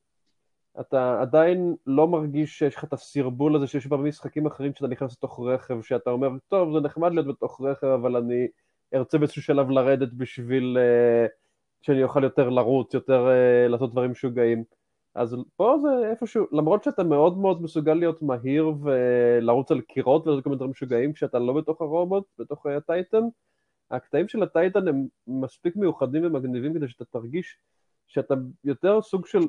[0.80, 5.40] אתה עדיין לא מרגיש שיש לך את הסרבול הזה שיש במשחקים אחרים שאתה נכנס לתוך
[5.40, 8.48] רכב, שאתה אומר, טוב, זה נחמד להיות בתוך רכב, אבל אני
[8.94, 11.30] ארצה באיזשהו שלב לרדת בשביל uh,
[11.82, 14.64] שאני אוכל יותר לרוץ, יותר uh, לעשות דברים משוגעים.
[15.14, 20.44] אז פה זה איפשהו, למרות שאתה מאוד מאוד מסוגל להיות מהיר ולרוץ על קירות ולעשות
[20.44, 23.22] כל מיני דברים משוגעים כשאתה לא בתוך הרובוט, בתוך הטייטן,
[23.90, 27.58] הקטעים של הטייטן הם מספיק מיוחדים ומגניבים כדי שאתה תרגיש
[28.06, 28.34] שאתה
[28.64, 29.40] יותר סוג של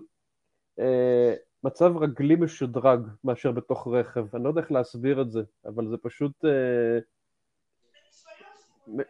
[0.80, 1.34] אה,
[1.64, 4.36] מצב רגלי משודרג מאשר בתוך רכב.
[4.36, 7.00] אני לא יודע איך להסביר את זה, אבל זה פשוט אה,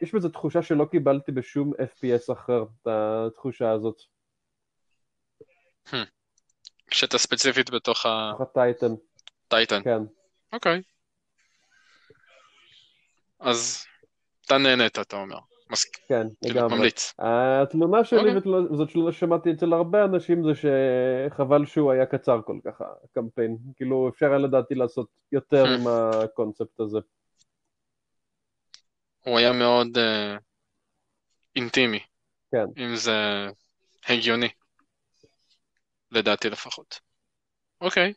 [0.02, 4.02] יש בזה תחושה שלא קיבלתי בשום FPS אחר, את התחושה הזאת.
[6.88, 8.32] כשאתה ספציפית בתוך ה...
[8.36, 8.96] בתוך הטייטן,
[9.48, 9.84] טייטן.
[9.84, 10.02] כן.
[10.54, 10.82] אוקיי.
[13.40, 13.86] אז
[14.52, 15.38] אתה נהנית, אתה אומר.
[15.70, 15.86] מס...
[16.08, 16.78] כן, כאילו, לגמרי.
[16.78, 17.14] ממליץ.
[17.20, 18.52] התלונה שלי, אוקיי.
[18.72, 23.58] וזאת תלונה ששמעתי אצל הרבה אנשים, זה שחבל שהוא היה קצר כל כך, הקמפיין.
[23.76, 25.64] כאילו, אפשר היה לדעתי לעשות יותר.
[25.76, 27.00] עם הקונספט הזה.
[29.20, 30.38] הוא היה מאוד אה,
[31.56, 32.00] אינטימי.
[32.52, 32.66] כן.
[32.78, 33.48] אם זה
[34.08, 34.50] הגיוני.
[36.12, 37.00] לדעתי לפחות.
[37.82, 38.14] אוקיי.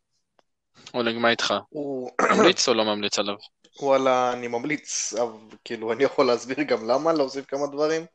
[0.94, 1.54] אולג, מה איתך?
[1.68, 3.36] הוא, ממליץ או לא ממליץ עליו?
[3.80, 5.32] וואלה, אני ממליץ, אבל
[5.64, 8.06] כאילו, אני יכול להסביר גם למה, להוסיף כמה דברים?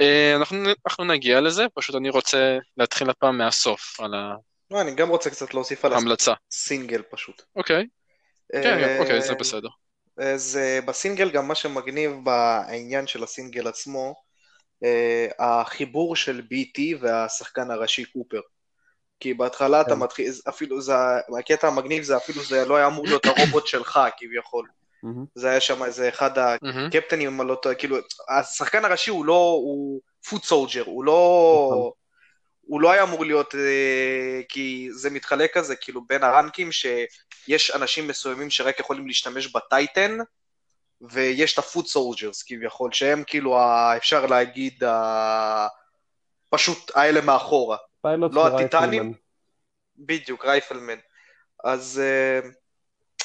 [0.00, 4.10] אה, אנחנו, אנחנו נגיע לזה, פשוט אני רוצה להתחיל הפעם מהסוף, על
[4.70, 6.32] לא, אני גם רוצה קצת להוסיף על ההמלצה.
[6.52, 7.42] הסינגל פשוט.
[7.56, 7.86] אוקיי,
[8.52, 9.68] כן, אה, אוקיי, זה בסדר.
[10.18, 14.14] אז אה, בסינגל גם מה שמגניב בעניין של הסינגל עצמו,
[15.38, 18.40] החיבור של BT והשחקן הראשי קופר.
[19.22, 19.98] כי בהתחלה אתה כן.
[19.98, 20.94] מתחיל, אפילו זה,
[21.38, 24.68] הקטע המגניב זה אפילו זה לא היה אמור להיות הרובוט שלך כביכול.
[25.34, 26.30] זה היה שם איזה אחד.
[26.86, 27.96] הקפטנים, אם אני לא טועה, כאילו,
[28.28, 31.90] השחקן הראשי הוא לא, הוא foot soldier, הוא לא, נכון.
[32.62, 38.08] הוא לא היה אמור להיות, אה, כי זה מתחלק כזה, כאילו, בין הרנקים, שיש אנשים
[38.08, 40.18] מסוימים שרק יכולים להשתמש ב titan,
[41.00, 43.58] ויש את ה foot soldiers כביכול, שהם כאילו,
[43.96, 44.82] אפשר להגיד,
[46.50, 47.76] פשוט האלה מאחורה.
[48.02, 48.46] פיילוט לא.
[48.46, 49.14] הטיטנים?
[49.96, 50.98] בדיוק, rifleman.
[51.64, 52.48] אז, אה,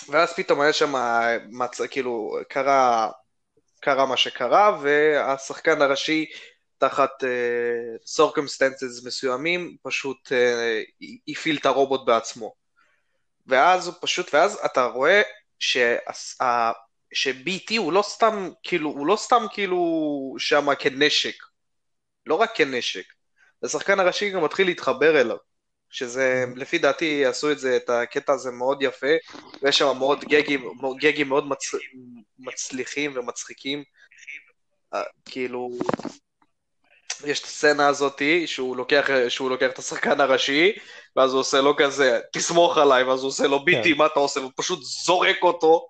[0.10, 0.94] ואז פתאום היה שם,
[1.50, 1.82] מצ...
[1.82, 3.12] כאילו, קרה,
[3.82, 6.26] קרה מה שקרה, והשחקן הראשי,
[6.78, 7.24] תחת
[8.06, 10.82] סורקומסטנצס מסוימים, פשוט אה,
[11.28, 12.54] הפעיל את הרובוט בעצמו.
[13.48, 15.22] ואז הוא פשוט, ואז אתה רואה
[15.60, 16.12] שה-
[17.14, 21.36] ש-BT הוא לא סתם, כאילו, הוא לא סתם כאילו שם כנשק.
[22.26, 23.16] לא רק כנשק.
[23.64, 25.38] השחקן הראשי גם מתחיל להתחבר אליו.
[25.89, 29.14] שזה, לפי דעתי, עשו את זה, את הקטע הזה מאוד יפה,
[29.62, 31.72] ויש שם מאוד גגים, גגים מאוד מצ...
[32.39, 33.84] מצליחים ומצחיקים.
[34.93, 35.70] אה, כאילו,
[37.26, 40.72] יש את הסצנה הזאתי, שהוא לוקח, שהוא לוקח את השחקן הראשי,
[41.16, 43.97] ואז הוא עושה לו כזה, תסמוך עליי, ואז הוא עושה לו BT, כן.
[43.97, 44.39] מה אתה עושה?
[44.39, 45.88] והוא פשוט זורק אותו,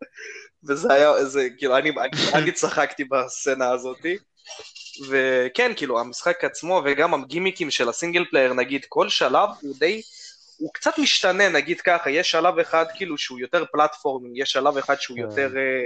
[0.68, 4.18] וזה היה, זה, כאילו, אני, אני, אני צחקתי בסצנה הזאתי.
[5.10, 10.02] וכן, כאילו, המשחק עצמו וגם הגימיקים של ה single player, נגיד, כל שלב הוא די,
[10.58, 14.96] הוא קצת משתנה, נגיד ככה, יש שלב אחד כאילו שהוא יותר platforming, יש שלב אחד
[15.00, 15.22] שהוא כן.
[15.22, 15.84] יותר אה,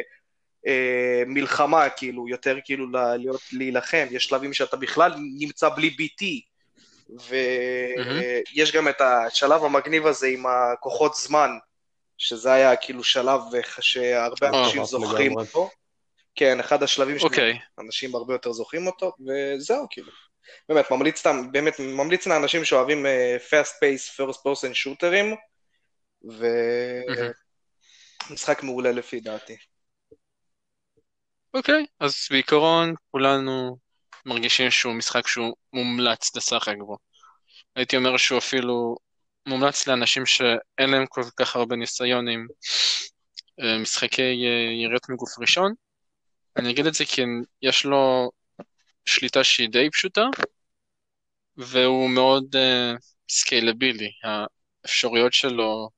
[0.68, 2.88] אה, מלחמה, כאילו, יותר כאילו
[3.18, 6.26] להיות, להילחם, יש שלבים שאתה בכלל נמצא בלי BT,
[7.30, 11.49] ויש גם את השלב המגניב הזה עם הכוחות זמן,
[12.18, 14.86] שזה היה כאילו שלב אה, שהרבה אה, אנשים.
[14.86, 15.70] זוכרים אותו.
[16.36, 20.11] כן, אחד השלבים אוקיי, אנשים הרבה יותר זוכרים אותו, וזהו, כאילו.
[20.69, 23.09] באמת, ממליץ סתם, באמת, ממליץ לאנשים שאוהבים uh,
[23.49, 25.36] fast pace first person שוטרים,
[26.21, 27.32] מהמם.
[28.29, 29.57] ומשחק מעולה לפי דעתי.
[31.53, 33.77] אוקיי, אז בעיקרון כולנו
[34.25, 36.97] מרגישים שהוא משחק שהוא מומלץ לשחק בו.
[37.75, 38.95] הייתי אומר שהוא אפילו
[39.45, 42.47] מומלץ לאנשים שאין להם כל כך הרבה ניסיון עם
[43.61, 45.73] אה, משחקי אה, יריות מגוף ראשון.
[46.58, 47.22] אני אגיד את זה כי
[47.62, 48.32] יש לו
[49.06, 50.22] שליטה שהיא די פשוטה,
[51.58, 52.56] והוא מאוד
[53.30, 54.12] סקיילבילי.
[54.24, 55.89] האפשרויות שלו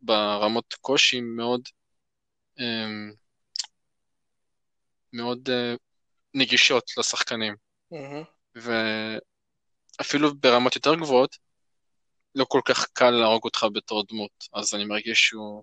[0.00, 1.60] ברמות קושי מאוד
[2.58, 3.12] אמ,
[5.12, 5.74] מאוד אה,
[6.34, 7.54] נגישות לשחקנים,
[10.00, 11.36] ואפילו ברמות יותר גבוהות,
[12.34, 15.62] לא כל כך קל להרוג אותך בתור דמות, אז אני מרגיש שהוא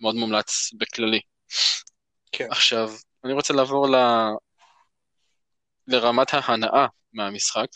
[0.00, 1.20] מאוד מומלץ בכללי.
[2.32, 2.46] כן.
[2.50, 2.90] עכשיו,
[3.24, 3.96] אני רוצה לעבור ל...
[5.86, 7.66] לרמת ההנאה מהמשחק,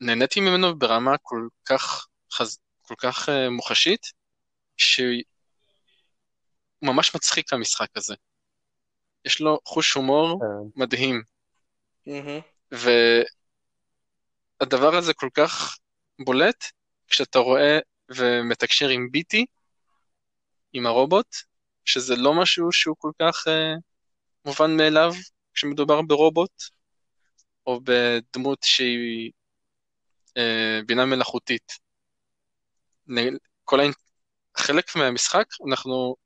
[0.00, 2.58] ונהניתי ממנו ברמה כל כך, חז...
[2.82, 4.06] כל כך uh, מוחשית,
[4.76, 5.22] שהוא
[6.82, 8.14] ממש מצחיק המשחק הזה.
[9.24, 10.46] יש לו חוש הומור כן.
[10.80, 11.22] מדהים.
[14.60, 15.78] והדבר הזה כל כך
[16.24, 16.64] בולט
[17.08, 17.78] כשאתה רואה
[18.08, 19.46] ומתקשר עם ביטי,
[20.72, 21.36] עם הרובוט,
[21.86, 23.80] שזה לא משהו שהוא כל כך uh,
[24.44, 25.12] מובן מאליו
[25.54, 26.62] כשמדובר ברובוט,
[27.66, 29.30] או בדמות שהיא
[30.28, 31.72] uh, בינה מלאכותית.
[33.64, 33.92] כל האינ...
[34.56, 36.16] חלק מהמשחק אנחנו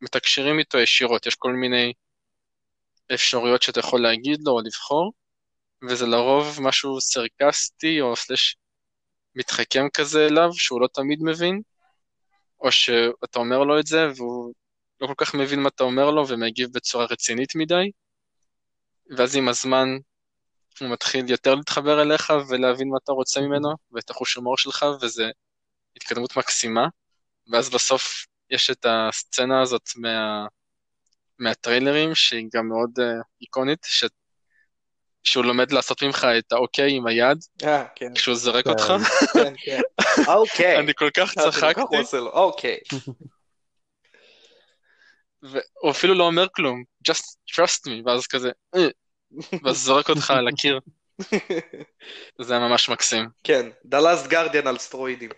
[0.00, 1.92] מתקשרים איתו ישירות, יש כל מיני
[3.14, 5.12] אפשרויות שאתה יכול להגיד לו או לבחור,
[5.88, 8.56] וזה לרוב משהו סרקסטי או סלש
[9.34, 11.62] מתחכם כזה אליו, שהוא לא תמיד מבין,
[12.60, 14.54] או שאתה אומר לו את זה והוא
[15.00, 17.90] לא כל כך מבין מה אתה אומר לו ומגיב בצורה רצינית מדי,
[19.16, 19.88] ואז עם הזמן
[20.80, 25.30] הוא מתחיל יותר להתחבר אליך ולהבין מה אתה רוצה ממנו ואת החוש הומור שלך, וזה
[25.96, 26.88] התקדמות מקסימה,
[27.52, 30.46] ואז בסוף יש את הסצנה הזאת מה...
[31.38, 33.02] מהטריילרים, שהיא גם מאוד uh,
[33.40, 34.04] איקונית, ש...
[35.22, 38.14] שהוא לומד לעשות ממך את האוקיי עם היד, אה, כן.
[38.14, 38.70] כשהוא זורק כן.
[38.70, 38.92] אותך.
[39.32, 39.80] כן, כן.
[40.36, 40.78] אוקיי.
[40.78, 41.82] אני כל כך צחקתי, ככה
[45.40, 45.50] הוא.
[45.50, 48.88] והוא אפילו לא אומר כלום, just trust me, ואז כזה, "אה",
[49.64, 50.80] ואז זורק אותך על הקיר,
[52.46, 53.28] זה היה ממש מקסים.
[53.44, 55.30] כן, The Last Guardian על סטרואידים.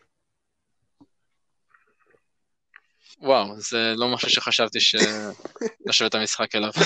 [3.20, 6.70] וואו, זה לא משהו שחשבתי שנשווה את המשחק אליו.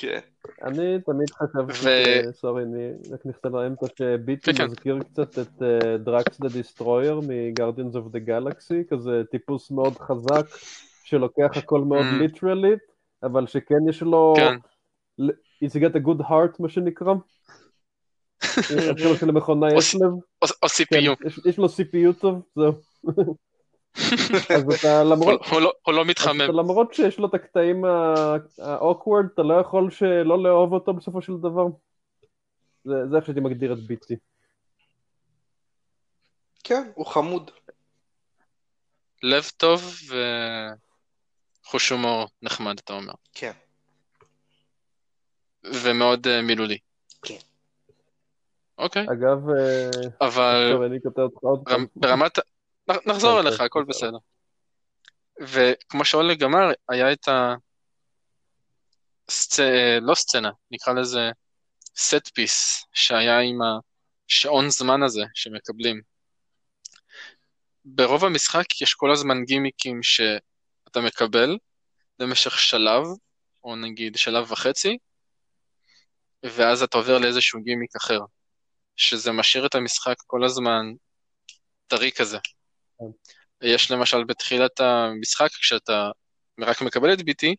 [0.00, 0.18] כן.
[0.62, 1.88] אני תמיד חשבתי,
[2.32, 4.64] סורי, אני רק נכתב לאמצע, שביטי כן, כן.
[4.66, 5.62] מזכיר קצת את
[6.04, 10.46] דרקס דה דיסטרויר מ-Guardians of the Galaxy, כזה טיפוס מאוד חזק,
[11.04, 12.22] שלוקח הכל מאוד Mm.
[12.22, 12.78] ליטרלית,
[13.22, 14.54] אבל שכן יש לו, כן,
[15.64, 17.14] he's got a good heart מה שנקרא.
[18.92, 20.02] אפילו שלמכונה יש לב,
[20.42, 22.72] או CPU, יש- יש לו CPU טוב, זהו.
[24.56, 25.40] אז אתה למרות...
[25.50, 26.40] הוא- לא- לא מתחמם.
[26.40, 31.64] למרות שיש לו את הקטעים ה-awkward, אתה לא יכול שלא לאהוב אותו בסופו של דבר.
[32.84, 34.14] זה, זה איך שהייתי מגדיר את ביטי.
[36.64, 37.50] כן, הוא חמוד.
[39.22, 39.96] לב טוב
[41.64, 43.12] וחוש הומור נחמד, אתה אומר.
[43.34, 43.52] כן.
[45.64, 46.78] ומאוד אה, מילולי.
[47.22, 47.34] כן.
[48.78, 49.90] אוקיי, אגב, אה,
[50.20, 51.80] אבל טוב, אני קוטע אותך עוד פעם.
[51.82, 52.38] רמ- ברמת...
[53.06, 53.84] נחזור כן, אליך, הכל.
[53.88, 54.18] בסדר.
[55.40, 57.54] וכמו שאולג אמר, היה את ה...
[59.30, 59.60] סצ...
[60.00, 61.30] לא סצנה, נקרא לזה
[61.96, 63.58] set piece, שהיה עם
[64.28, 66.00] השעון זמן הזה שמקבלים.
[67.84, 71.58] ברוב המשחק יש כל הזמן גימיקים שאתה מקבל
[72.18, 73.02] במשך שלב,
[73.64, 74.98] או נגיד שלב וחצי,
[76.42, 78.20] ואז אתה עובר לאיזשהו גימיק אחר,
[78.96, 80.84] שזה משאיר את המשחק כל הזמן
[81.86, 82.38] טרי כזה.
[83.62, 86.10] יש למשל בתחילת המשחק, כשאתה
[86.60, 87.54] רק מקבל את BT,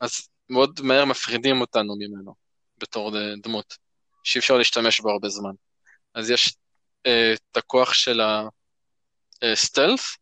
[0.00, 2.34] אז מאוד מהר מפרידים אותנו ממנו
[2.78, 3.12] בתור
[3.42, 3.74] דמות,
[4.24, 5.52] שאי אפשר להשתמש בו הרבה זמן.
[6.14, 6.54] אז יש
[7.06, 8.20] אה, את הכוח של
[9.42, 10.16] הסטלף,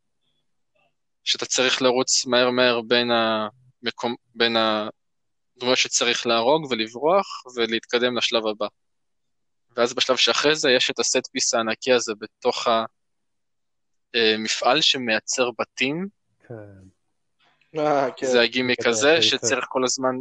[1.25, 7.27] שאתה צריך לרוץ מהר מהר בין, המקום, בין הדמויות שצריך להרוג ולברוח
[7.57, 8.67] ולהתקדם לשלב הבא.
[9.77, 12.67] ואז בשלב שאחרי זה יש את הסט פיס הענקי הזה בתוך
[14.17, 16.09] המפעל שמייצר בתים,
[16.49, 16.55] כן.
[17.79, 18.27] אה, כן.
[18.27, 20.15] זה הגימיק כן, הזה כן, שצריך כל הזמן,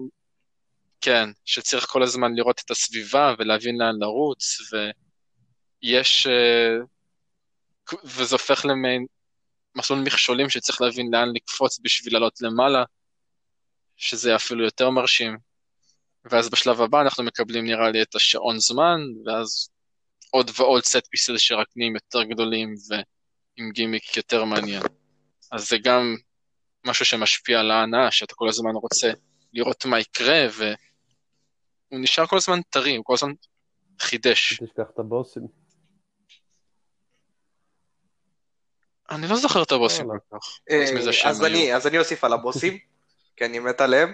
[1.02, 6.78] כן, שצריך כל הזמן לראות את הסביבה ולהבין לאן לרוץ, ויש, אה,
[8.04, 9.06] וזה הופך למעין
[9.76, 12.84] מסלול מכשולים שצריך להבין לאן לקפוץ בשביל לעלות למעלה,
[13.98, 15.38] שזה אפילו יותר מרשים.
[16.26, 19.70] ואז בשלב הבא אנחנו מקבלים נראה לי את השעון זמן, ואז
[20.32, 22.76] עוד ועוד סט פיסל שרק נהיים יותר גדולים
[23.58, 24.82] ועם גימיק יותר מעניין.
[25.52, 26.16] אז זה גם
[26.86, 29.12] משהו שמשפיע על ההנאה, שאתה כל הזמן רוצה
[29.54, 30.76] לראות מה יקרה, והוא
[31.92, 33.32] נשאר כל הזמן טרי, הוא כל הזמן
[34.00, 34.54] חידש.
[34.54, 35.48] תשכח את הבוסים.
[39.12, 40.08] אני לא זוכר את הבוסים.
[40.08, 41.74] כל כך, אה, אני-.
[41.74, 42.78] אז אני אוסיף על הבוסים,
[43.38, 44.14] כי אני מת עליהם.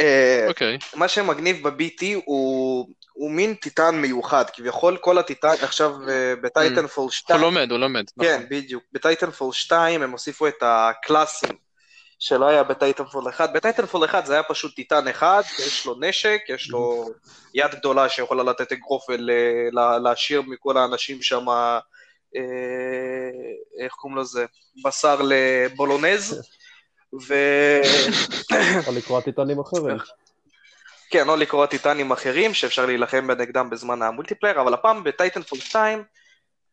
[0.00, 2.88] אה, אוקיי, מה שמגניב ב-BT הוא,
[3.18, 8.04] הוא מין טיטן מיוחד, כביכול כל הטיטן, עכשיו אה, בטייטנפול הוא 2, לומד, הוא לומד.
[8.20, 8.46] כן, נכון.
[8.50, 11.56] בדיוק, בטייטנפול 2 הם הוסיפו את ה classים
[12.18, 16.70] שלא היה בטייטנפול 1, בטייטנפול 1 זה היה פשוט טיטן אחד, יש לו נשק, יש
[16.70, 17.10] לו
[17.54, 21.78] יד גדולה שיכולה לתת אגרוף ולהשאיר מכל האנשים שם, אה,
[23.84, 24.46] איך קוראים לזה,
[24.84, 26.42] בשר לבולונז,
[27.28, 27.34] ו...
[28.78, 29.96] יכול לקרוא טיטנים אחרים.
[31.10, 36.04] כן, או לקרוא טיטנים אחרים שאפשר להילחם בנגדם בזמן ה multiplayer, אבל הפעם בטייטנפול 2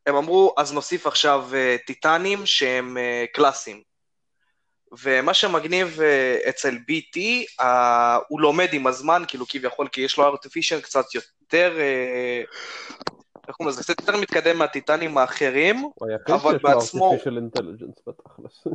[0.05, 3.81] הם אמרו, אז נוסיף עכשיו אה, טיטנים שהם אה, קלאסיים.
[5.03, 7.19] ומה שמגניב אה, אצל BT,
[8.27, 11.77] הוא לומד עם הזמן, כאילו כביכול, כי יש לו artificial קצת יותר,
[13.47, 17.57] איך קוראים לזה, קצת יותר מתקדם מהטיטנים האחרים, הוא היחיד אבל שיש לו בעצמו- artificial
[17.57, 18.67] intelligence בתכלס.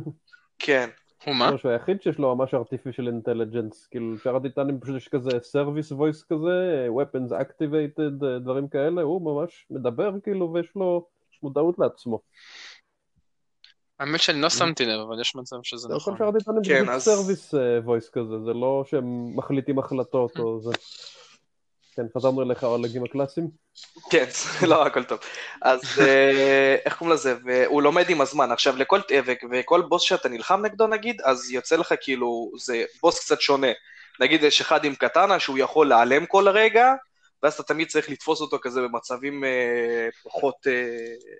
[0.59, 0.89] כן,
[1.25, 1.49] הוא מה?
[1.49, 6.25] הוא היחיד שיש לו ממש artificial intelligence, כאילו שאר הטיטנים פשוט יש כזה service voice
[6.29, 11.07] כזה, weapons activated, אה, דברים כאלה, הוא ממש מדבר כאילו ויש לו
[11.43, 12.19] מודעות לעצמו.
[13.99, 16.17] האמת שאני לא שמתי לב, אבל יש מצב שזה כל נכון.
[16.17, 20.71] שאר הטיטנים זה פשוט service אה, voice כזה, זה לא שהם מחליטים החלטות או זה.
[21.95, 23.47] כן, חזרנו אליך האולגים הקלאסיים.
[24.09, 24.25] כן,
[24.69, 25.19] לא, הכל טוב.
[25.61, 27.35] אז אה, איך קוראים לזה?
[27.45, 28.51] והוא לומד עם הזמן.
[28.51, 28.99] עכשיו, לכל,
[29.51, 33.71] וכל בוס שאתה נלחם נגדו נגיד, אז יוצא לך כאילו, זה בוס קצת שונה.
[34.19, 36.93] נגיד יש אחד עם קטנה שהוא יכול להיעלם כל רגע,
[37.43, 41.33] ואז אתה תמיד צריך לתפוס אותו כזה במצבים אה, פחות, אה,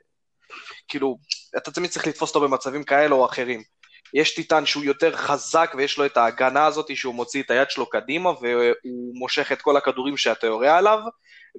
[0.87, 1.17] כאילו,
[1.57, 3.63] אתה תמיד צריך לתפוס אותו במצבים כאלה או אחרים.
[4.13, 7.89] יש טיטן שהוא יותר חזק ויש לו את ההגנה הזאת שהוא מוציא את היד שלו
[7.89, 10.99] קדימה והוא מושך את כל הכדורים שאתה יורה עליו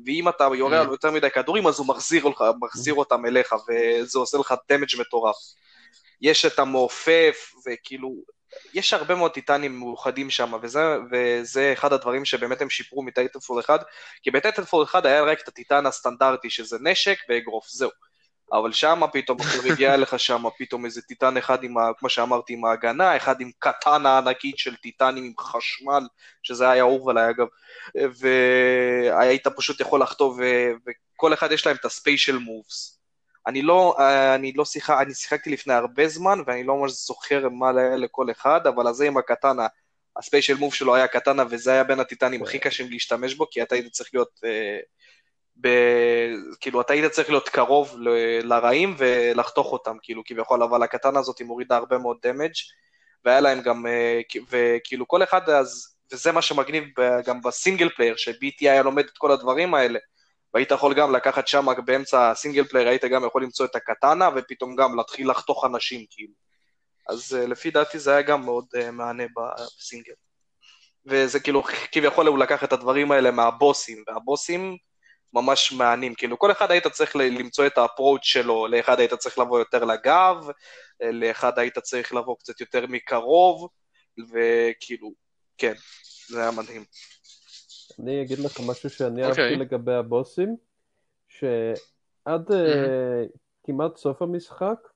[0.06, 2.28] ואם אתה יורה עליו יותר מדי כדורים אז הוא מחזיר,
[2.60, 5.36] מחזיר אותם אליך וזה עושה לך damage מטורף.
[6.20, 8.14] יש את המעופף וכאילו
[8.74, 10.80] יש הרבה מאוד טיטנים מאוחדים שם, וזה,
[11.12, 13.80] וזה אחד הדברים שבאמת הם שיפרו מטייטנפול 1,
[14.22, 17.90] כי בטייטנפול 1 היה רק את הטיטן הסטנדרטי, שזה נשק ואגרוף, זהו.
[18.52, 19.38] אבל שם פתאום
[19.72, 23.50] הגיע לך שם פתאום איזה טיטן אחד עם, ה, כמו שאמרתי, עם ההגנה, אחד עם
[23.58, 26.02] קטאנה ענקית של טיטנים עם חשמל,
[26.42, 27.46] שזה היה אהוב עליי אגב,
[27.94, 32.98] והיית פשוט יכול לחטוא, וכל אחד יש להם את הספיישל מובס.
[33.46, 33.96] אני לא,
[34.34, 38.30] אני לא שיחק, אני שיחקתי לפני הרבה זמן, ואני לא ממש זוכר מה היה לכל
[38.30, 39.66] אחד, אבל הזה עם הקטנה,
[40.16, 43.74] הספיישל מוב שלו היה קטנה, וזה היה בין הטיטנים הכי קשים להשתמש בו, כי אתה
[43.74, 44.40] היית צריך להיות...
[45.56, 45.68] אה, ב...
[46.60, 48.08] כאילו, אתה היית צריך להיות קרוב ל...
[48.42, 52.52] לרעים ולחתוך אותם, כאילו, כביכול, אבל הקטנה הזאת היא מורידה הרבה מאוד דמג'
[53.24, 56.84] והיה להם גם, אה, וכאילו, כל אחד אז, וזה מה שמגניב
[57.26, 59.98] גם ב single player, ש-BT היה לומד את כל הדברים האלה,
[60.54, 64.28] והיית יכול גם לקחת שם באמצע ה single player, היית גם יכול למצוא את הקטאנה,
[64.36, 66.32] ופתאום גם להתחיל לחתוך אנשים, כאילו.
[67.08, 70.12] אז uh, לפי דעתי זה היה גם מאוד uh, מענה בסינגל.
[71.06, 74.76] וזה כאילו, כביכול הוא לקח את הדברים האלה מה bossים, וה bossים
[75.34, 79.38] ממש מהנים, כאילו כל אחד היית צריך למצוא את ה approach שלו, לאחד היית צריך
[79.38, 80.46] לבוא יותר לגב,
[81.00, 83.68] לאחד היית צריך לבוא קצת יותר מקרוב,
[84.18, 85.12] וכאילו,
[85.58, 85.74] כן,
[86.28, 86.84] זה היה מדהים.
[87.98, 89.44] אני אגיד לך משהו שאני אהבתי okay.
[89.44, 89.56] אוקיי.
[89.56, 90.56] לגבי ה bossים,
[91.28, 92.52] שעד mm-hmm.
[92.52, 94.88] uh, כמעט סוף המשחק,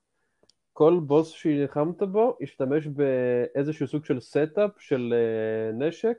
[0.73, 6.17] כל בוס שנלחמת בו השתמש באיזשהו סוג של setup של uh, נשק,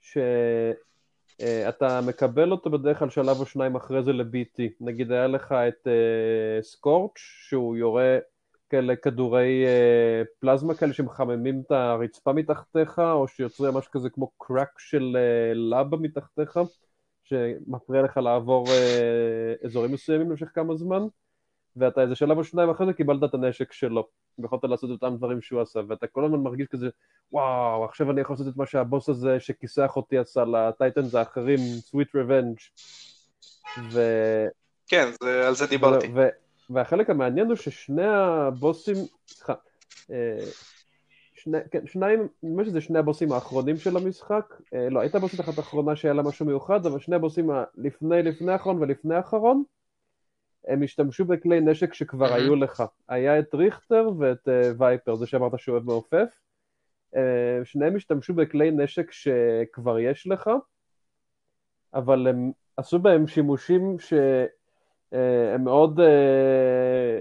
[0.00, 0.89] שאתה
[1.40, 4.62] uh, מקבל אותו בדרך כלל שלב או שניים אחרי זה ל-BT.
[4.80, 5.88] נגיד היה לך את
[6.62, 8.18] סקורץ', שהוא יורה
[8.70, 14.78] כאלה כדורי אה, פלזמה כאלה שמחממים את הרצפה מתחתיך, או שיוצרים משהו כזה כמו קראק
[14.78, 16.60] של אה, לבה מתחתיך,
[17.24, 21.02] שמפריע לך לעבור אה, אזורים מסוימים במשך כמה זמן,
[21.80, 24.08] ואתה איזה שלב או שניים אחרי זה קיבלת את הנשק שלו,
[24.38, 26.88] ויכולת לעשות את אותם דברים שהוא עשה, ואתה כל הזמן מרגיש כזה,
[27.32, 31.58] וואו, עכשיו אני יכול לעשות את מה שהבוס הזה שכיסח אותי עשה לטייטנס האחרים,
[31.90, 32.82] sweet revenge.
[33.92, 34.00] ו...
[34.88, 36.06] כן, זה, על זה דיברתי.
[36.06, 36.28] ו- ו-
[36.74, 39.54] והחלק המעניין הוא ששני הבוסים, סליחה,
[40.10, 40.44] אה,
[41.34, 45.58] שני, כן, שניים, נדמה שזה שני הבוסים האחרונים של המשחק, אה, לא, הייתה בוסית אחת
[45.58, 49.62] אחרונה שהיה לה משהו מיוחד, אבל שני הבוסים לפני לפני האחרון ולפני האחרון,
[50.66, 52.82] הם השתמשו בכלי נשק שכבר היו לך.
[53.08, 56.40] היה את ריכטר ואת uh, וייפר, זה שאמרת שהוא אוהב מעופף.
[57.14, 57.18] Uh,
[57.64, 60.50] שניהם השתמשו בכלי נשק שכבר יש לך,
[61.94, 64.12] אבל הם עשו בהם שימושים ש...
[65.14, 67.20] אה, מאוד אה,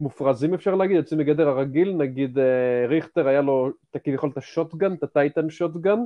[0.00, 3.70] מופרזים אפשר להגיד, יוצאים מגדר הרגיל, נגיד אה, ריכטר היה לו
[4.04, 5.98] כביכול את השוטגן, את הטייטן שוטגן,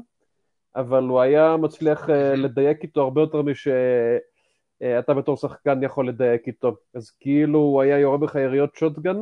[0.77, 3.43] אבל הוא היה מצליח לדייק איתו הרבה יותר
[4.83, 6.77] משאתה בתור שחקן יכול לדייק איתו.
[6.95, 9.17] אז כאילו הוא היה יורה בך יריות שוטגן,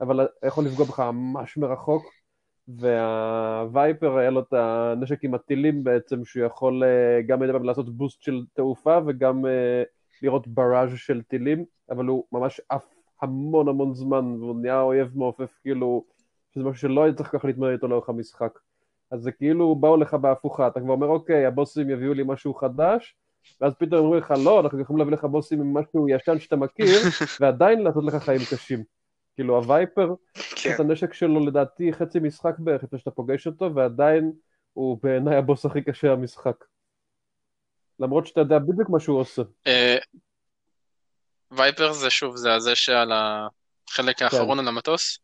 [0.00, 2.02] אבל יכול לפגוע בך ממש מרחוק,
[2.68, 6.82] והווייפר היה לו את הנשק עם הטילים בעצם, שהוא יכול
[7.26, 9.44] גם לעשות בוסט של תעופה וגם
[10.22, 15.58] לראות בראז' של טילים, אבל הוא ממש עף המון המון זמן, והוא נהיה אויב מעופף
[15.62, 16.04] כאילו,
[16.54, 18.58] שזה משהו שלא היית צריך ככה להתמודד איתו לאורך המשחק.
[19.10, 23.16] אז זה כאילו באו לך בהפוכה, אתה כבר אומר אוקיי, הבוסים יביאו לי משהו חדש,
[23.60, 26.86] ואז פתאום אומרים לך לא, אנחנו יכולים להביא לך בוסים עם משהו ישן שאתה מכיר,
[27.40, 28.84] ועדיין לעשות לך חיים קשים.
[29.34, 30.74] כאילו הווייפר, כן.
[30.74, 34.32] את הנשק שלו לדעתי חצי משחק בערך לפני שאתה פוגש אותו, ועדיין
[34.72, 36.64] הוא בעיניי הבוס הכי קשה במשחק.
[37.98, 39.42] למרות שאתה יודע בדיוק מה שהוא עושה.
[39.66, 39.96] אה,
[41.50, 44.24] וייפר זה שוב, זה הזה שעל החלק כן.
[44.24, 45.18] האחרון על המטוס?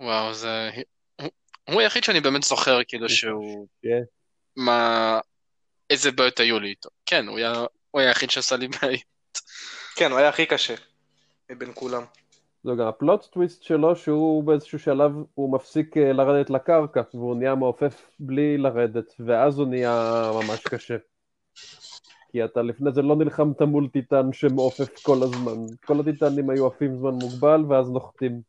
[0.00, 0.70] וואו, זה...
[1.70, 3.66] הוא היחיד שאני באמת זוכר, כאילו, שהוא...
[3.82, 4.02] כן.
[4.56, 5.20] מה...
[5.94, 6.88] איזה בעיות היו לי איתו.
[7.06, 9.02] כן, הוא היה היחיד שעשה לי בעיות.
[9.96, 10.74] כן, הוא היה הכי קשה
[11.50, 12.02] מבין כולם.
[12.64, 17.54] זה גם הפלוט טוויסט שלו שהוא באיזשהו שלב הוא מפסיק אה, לרדת לקרקע והוא נהיה
[17.54, 20.96] מעופף בלי לרדת ואז הוא נהיה ממש קשה.
[22.32, 25.74] כי אתה לפני זה לא נלחמת מול טיטן שמעופף כל הזמן.
[25.84, 28.40] כל הטיטנים היו עפים זמן מוגבל ואז נוחתים.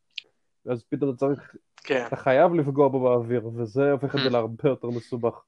[0.66, 2.04] אז פתאום אתה צריך, כן.
[2.06, 4.32] אתה חייב לפגוע בו באוויר וזה הופך את זה hmm.
[4.32, 5.42] להרבה יותר מסובך.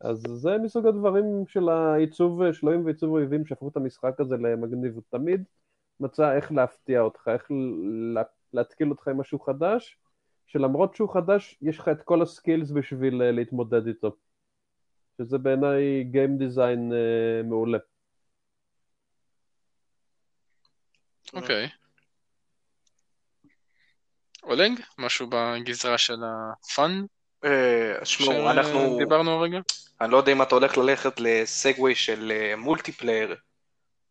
[0.00, 4.94] אז זה מסוג הדברים של העיצוב שלועים ועיצוב אויבים שהפכו את המשחק הזה למגניב.
[4.94, 5.44] הוא תמיד
[6.00, 7.48] מצא איך להפתיע אותך, איך
[8.52, 9.98] להתקיל אותך עם משהו חדש,
[10.46, 14.16] שלמרות שהוא חדש, יש לך את כל הסקילס בשביל אה, להתמודד איתו.
[15.18, 17.78] שזה בעיניי גיים דיזיין uh, מעולה.
[21.34, 21.68] אוקיי.
[24.42, 24.80] אולנג?
[24.98, 27.04] משהו בגזרה של הפאן?
[27.44, 28.96] אה, שמעו, אנחנו...
[28.98, 29.58] דיברנו הרגע?
[30.00, 33.36] אני לא יודע אם אתה הולך ללכת ל segue של multiplayer,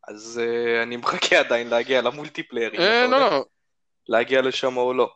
[0.07, 0.41] אז
[0.83, 2.71] אני מחכה עדיין להגיע ל multiplayer.
[3.07, 3.45] לא, לא.
[4.07, 5.09] להגיע לשם או לא.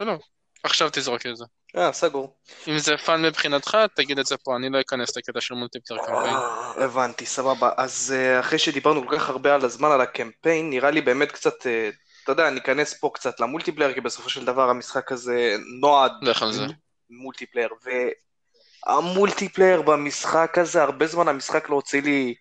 [0.00, 0.18] לא, לא.
[0.62, 1.44] עכשיו תזרוק את זה.
[1.76, 2.36] אה, סגור.
[2.68, 6.34] אם זה fun מבחינתך, תגיד את זה פה, אני לא אכנס לקטע של multiplayer campaign.
[6.34, 7.70] אה, הבנתי, סבבה.
[7.76, 11.66] אז אה, אחרי שדיברנו כל כך הרבה על הזמן על הקמפיין, נראה לי באמת קצת,
[11.66, 11.90] אה,
[12.26, 16.12] אתה יודע, ניכנס פה קצת ל multiplayer, כי בסופו של דבר המשחק הזה נועד
[17.10, 17.68] multiplayer,
[18.86, 22.34] וה multiplayer במשחק הזה, הרבה זמן המשחק לא הוציא לי,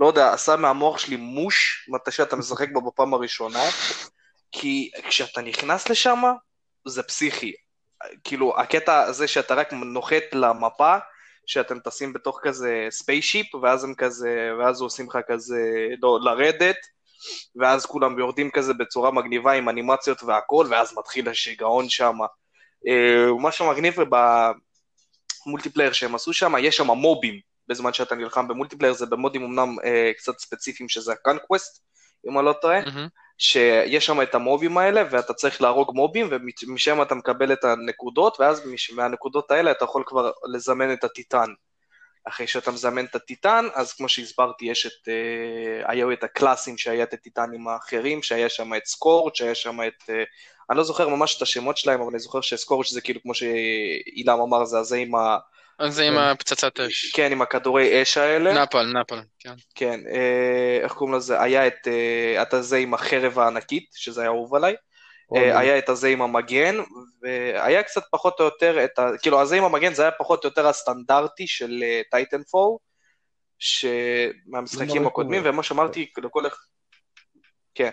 [0.00, 3.64] לא יודע, עשה מהמוח שלי mush, מתי שאתה משחק בו בפעם הראשונה,
[4.52, 6.22] כי כשאתה נכנס לשם,
[6.86, 7.52] זה פסיכי.
[8.24, 10.96] כאילו, הקטע הזה שאתה רק נוחת למפה,
[11.46, 15.60] שאתם טסים בתוך כזה spaceship, ואז הם כזה, ואז עושים לך כזה,
[16.02, 16.76] לא, לרדת,
[17.56, 22.18] ואז כולם יורדים כזה בצורה מגניבה עם אנימציות והכל, ואז מתחיל השיגעון שם.
[22.88, 23.96] אה, מה שמגניב
[25.46, 29.11] ב multiplayer שהם עשו שם, יש שם mobים בזמן שאתה נלחם ב multiplayer, זה ב
[29.11, 31.82] modeים אמנם אה, קצת ספציפיים שזה ה conquest,
[32.28, 32.82] אם אני לא טועה.
[32.82, 33.08] Mm-hmm.
[33.38, 38.40] שיש שם את ה mobים האלה, ואתה צריך להרוג mobים, ומשם אתה מקבל את הנקודות,
[38.40, 38.62] ואז
[38.94, 41.50] מהנקודות האלה אתה יכול כבר לזמן את הטיטן.
[42.24, 47.02] אחרי שאתה מזמן את הטיטן, אז כמו שהסברתי, יש את, אה, היו את הקלאסים שהיה
[47.02, 50.24] את הטיטנים האחרים, שהיה שם את סקורט, שהיה שם את, אה,
[50.70, 54.40] אני לא זוכר ממש את השמות שלהם, אבל אני זוכר שסקורט זה כאילו כמו שאילם
[54.40, 55.38] אמר, זה הזה עם ה...
[55.88, 56.18] זה עם כן.
[56.18, 57.12] הפצצת אש.
[57.12, 58.62] כן, עם הכדורי אש האלה.
[58.62, 59.54] נפל, נפל, כן.
[59.74, 61.42] כן, אה, איך קוראים לזה?
[61.42, 64.74] היה את, אה, את הזה עם החרב הענקית, שזה היה אהוב עליי.
[65.36, 66.76] אה, היה את הזה עם המגן,
[67.22, 69.08] והיה קצת פחות או יותר, את ה...
[69.22, 72.80] כאילו, הזה עם המגן זה היה פחות או יותר הסטנדרטי של טייטן פור,
[74.46, 76.56] מהמשחקים הקודמים, ומה שאמרתי, לכל אחד...
[77.74, 77.90] כן.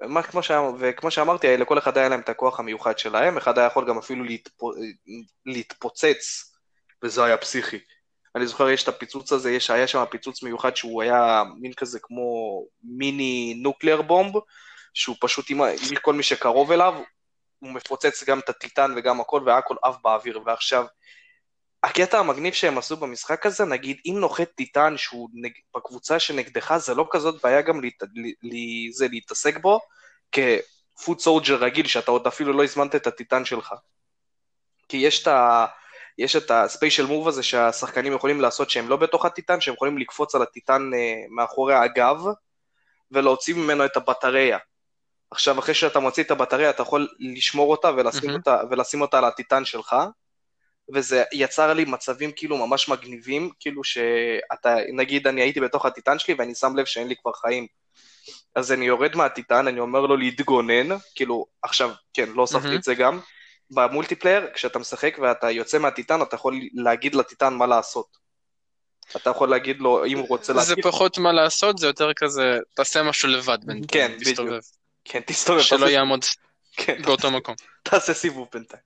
[0.00, 0.60] מה, כמו שה...
[0.78, 4.24] וכמו שאמרתי, לכל אחד היה להם את הכוח המיוחד שלהם, אחד היה יכול גם אפילו
[4.24, 4.60] להתפ...
[5.46, 6.52] להתפוצץ
[7.04, 7.78] וזה היה פסיכי.
[8.36, 11.98] אני זוכר, יש את הפיצוץ הזה, יש, היה שם פיצוץ מיוחד שהוא היה מין כזה
[12.02, 14.34] כמו מיני נוקליאר בומב,
[14.94, 15.60] שהוא פשוט, עם
[16.02, 16.94] כל מי שקרוב אליו,
[17.58, 20.40] הוא מפוצץ גם את הטיטן וגם הכל, והכל עף באוויר.
[20.46, 20.84] ועכשיו,
[21.82, 25.52] הקטע המגניב שהם עשו במשחק הזה, נגיד, אם נוחת טיטן שהוא נג...
[25.76, 28.02] בקבוצה שנגדך, זה לא כזאת בעיה גם להת...
[28.92, 29.80] זה להתעסק בו,
[30.32, 33.74] כפוד סולג'ר רגיל, שאתה עוד אפילו לא הזמנת את הטיטן שלך.
[34.88, 35.66] כי יש את ה...
[36.18, 40.34] יש את הספיישל מוב הזה שהשחקנים יכולים לעשות שהם לא בתוך הטיטן, שהם יכולים לקפוץ
[40.34, 40.96] על הטיטן uh,
[41.30, 42.16] מאחורי הגב
[43.10, 44.58] ולהוציא ממנו את הבטריה.
[45.32, 48.32] עכשיו, אחרי שאתה מוציא את הבטריה, אתה יכול לשמור אותה ולשים, mm-hmm.
[48.32, 49.96] אותה, ולשים אותה על הטיטן שלך,
[50.94, 56.34] וזה יצר לי מצבים כאילו ממש מגניבים, כאילו שאתה, נגיד אני הייתי בתוך הטיטן שלי
[56.38, 57.66] ואני שם לב שאין לי כבר חיים.
[58.54, 62.76] אז אני יורד מהטיטן, אני אומר לו להתגונן, כאילו, עכשיו, כן, לא הוספתי mm-hmm.
[62.76, 63.20] את זה גם,
[63.70, 68.06] במולטיפלייר, כשאתה משחק ואתה יוצא מהטיטן, אתה יכול להגיד לטיטן מה לעשות.
[69.16, 70.68] אתה יכול להגיד לו אם הוא רוצה להגיד...
[70.68, 74.48] זה פחות מה לעשות, זה יותר כזה, תעשה משהו לבד בינתיים, כן, תסתובב.
[74.48, 74.81] בדיוק.
[75.04, 75.60] כן, תסתובב.
[75.60, 75.90] שלא תעשה...
[75.90, 76.24] יעמוד
[76.76, 77.54] כן, באותו מקום.
[77.82, 78.82] תעשה סיבוב בינתיים.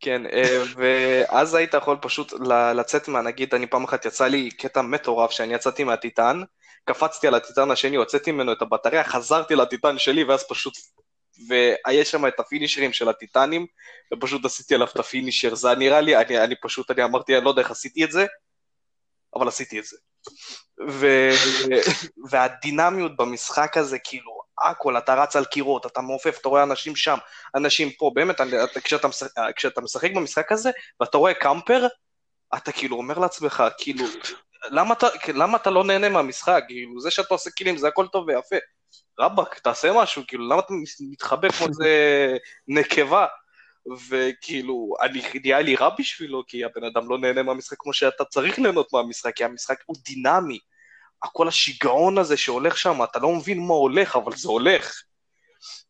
[0.00, 2.32] כן, אה, ואז היית יכול פשוט
[2.74, 6.42] לצאת מה, נגיד, אני פעם אחת יצא לי קטע מטורף שאני יצאתי מהטיטן,
[6.84, 10.74] קפצתי על הטיטן השני, הוצאתי ממנו את הבטריה, חזרתי לטיטן שלי, ואז פשוט
[11.48, 13.66] והיה שם את הפינישרים של הטיטנים,
[14.14, 17.50] ופשוט עשיתי עליו את הפינישר, זה נראה לי, אני, אני פשוט, אני אמרתי, אני לא
[17.50, 18.26] יודע איך עשיתי את זה,
[19.34, 19.96] אבל עשיתי את זה.
[20.88, 21.06] ו...
[22.30, 27.18] והדינמיות במשחק הזה, כאילו, הכל, אתה רץ על קירות, אתה מעופף, אתה רואה אנשים שם,
[27.54, 31.86] אנשים פה, באמת, אתה, כשאתה, משחק, כשאתה משחק במשחק הזה, ואתה רואה קאמפר,
[32.56, 34.04] אתה כאילו אומר לעצמך, כאילו,
[34.70, 36.62] למה אתה, למה אתה לא נהנה מהמשחק?
[36.68, 38.56] כאילו, זה שאתה עושה קילים זה הכל טוב ויפה.
[39.20, 41.88] רבאק, תעשה משהו, כאילו, למה אתה מתחבא כמו איזה
[42.68, 43.26] נקבה?
[44.08, 48.58] וכאילו, אני, נהיה לי רע בשבילו, כי הבן אדם לא נהנה מהמשחק כמו שאתה צריך
[48.58, 50.58] ליהנות מהמשחק, כי המשחק הוא דינמי.
[51.22, 55.02] הכל השיגעון הזה שהולך שם, אתה לא מבין מה הולך, אבל זה הולך.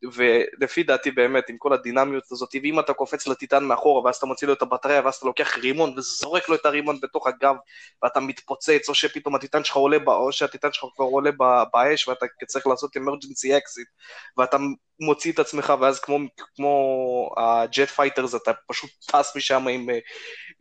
[0.02, 4.48] ולפי דעתי באמת, עם כל הדינמיות הזאת, ואם אתה קופץ לטיטן מאחורה, ואז אתה מוציא
[4.48, 7.54] לו את הבטריה, ואז אתה לוקח רימון וזורק לו את הרימון בתוך הגב,
[8.02, 11.30] ואתה מתפוצץ, או שפתאום הטיטן שלך עולה, או שהטיטן שלך כבר עולה
[11.72, 13.88] באש, ואתה צריך לעשות emergency exit,
[14.36, 14.56] ואתה
[15.00, 16.18] מוציא את עצמך, ואז כמו,
[16.56, 19.88] כמו ה jet fighters, אתה פשוט טס משם עם,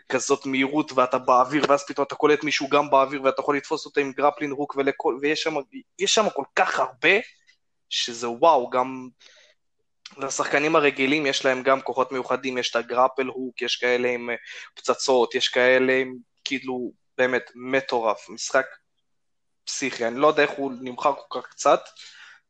[0.09, 4.01] בכזאת מהירות ואתה באוויר, ואז פתאום אתה קולט מישהו גם באוויר ואתה יכול לתפוס אותו
[4.01, 5.55] עם grappling hook ולכל, ויש שם,
[6.05, 7.09] שם כל כך הרבה,
[7.89, 9.09] שזה וואו, גם
[10.17, 14.35] לשחקנים הרגילים יש להם גם כוחות מיוחדים, יש את הגרפל הוק, יש כאלה עם אה,
[14.75, 18.65] פצצות, יש כאלה עם כאילו באמת מטורף, משחק
[19.65, 21.81] פסיכי, אני לא יודע איך הוא נמכר כל כך קצת,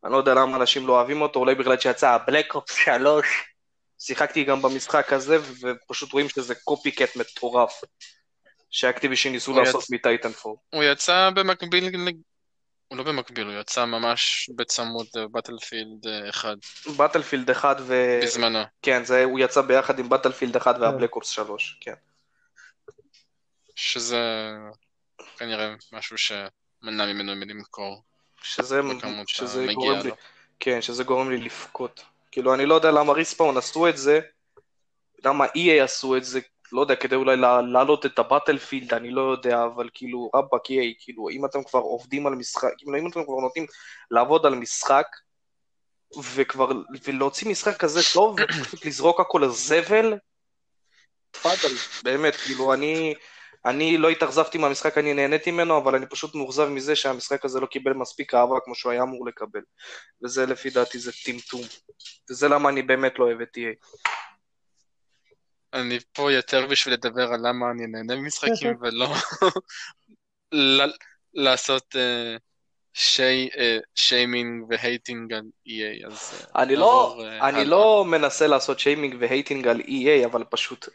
[0.03, 3.25] אני לא יודע למה אנשים לא אוהבים אותו, אולי בגלל שיצא הבלק אופס 3,
[3.99, 7.81] שיחקתי גם במשחק הזה, ופשוט רואים שזה קופי קט מטורף,
[8.69, 9.91] שאקטיבישן ניסו לעשות יצ...
[9.91, 10.57] מטייטן פור.
[10.69, 11.89] הוא יצא במקביל,
[12.87, 16.57] הוא לא במקביל, הוא יצא ממש בצמוד לבטלפילד 1.
[16.97, 18.19] בטלפילד 1 ו...
[18.23, 18.59] בזמנו.
[18.81, 21.93] כן, זה, הוא יצא ביחד עם בטלפילד 1 והבלק אופס 3, כן.
[23.75, 24.51] שזה
[25.37, 28.03] כנראה משהו שמנע ממנו מלמכור.
[28.41, 28.81] שזה,
[29.27, 30.11] שזה גורם לי,
[30.59, 32.03] כן, שזה גורם לי לבכות.
[32.31, 34.19] כאילו, אני לא יודע למה ריספאון עשו את זה,
[35.25, 36.39] למה EA עשו את זה,
[36.71, 37.37] לא יודע, כדי אולי
[37.71, 42.27] להעלות את הבטלפילד, אני לא יודע, אבל כאילו, רבאק EA, כאילו, אם אתם כבר עובדים
[42.27, 43.65] על משחק, אם אתם כבר נותנים
[44.11, 45.05] לעבוד על משחק,
[46.33, 46.71] וכבר,
[47.03, 50.13] ולהוציא משחק כזה טוב, ופשוט לזרוק הכל לזבל,
[51.31, 53.13] תפאדל, באמת, כאילו, אני...
[53.65, 57.65] אני לא התאכזבתי מהמשחק, אני נהניתי ממנו, אבל אני פשוט מאוכזב מזה שהמשחק הזה לא
[57.65, 59.61] קיבל מספיק אהבה כמו שהוא היה אמור לקבל.
[60.23, 61.61] וזה לפי דעתי זה טמטום.
[62.29, 63.87] וזה למה אני באמת לא אוהב את EA.
[65.73, 69.07] אני פה יותר בשביל לדבר על למה אני נהנה ממשחקים ולא
[71.33, 72.35] לעשות אה,
[73.57, 76.47] אה, שיימינג והייטינג על EA, אז...
[76.55, 80.87] אה, אני לא, אני לא מנסה לעשות שיימינג והייטינג על EA, אבל פשוט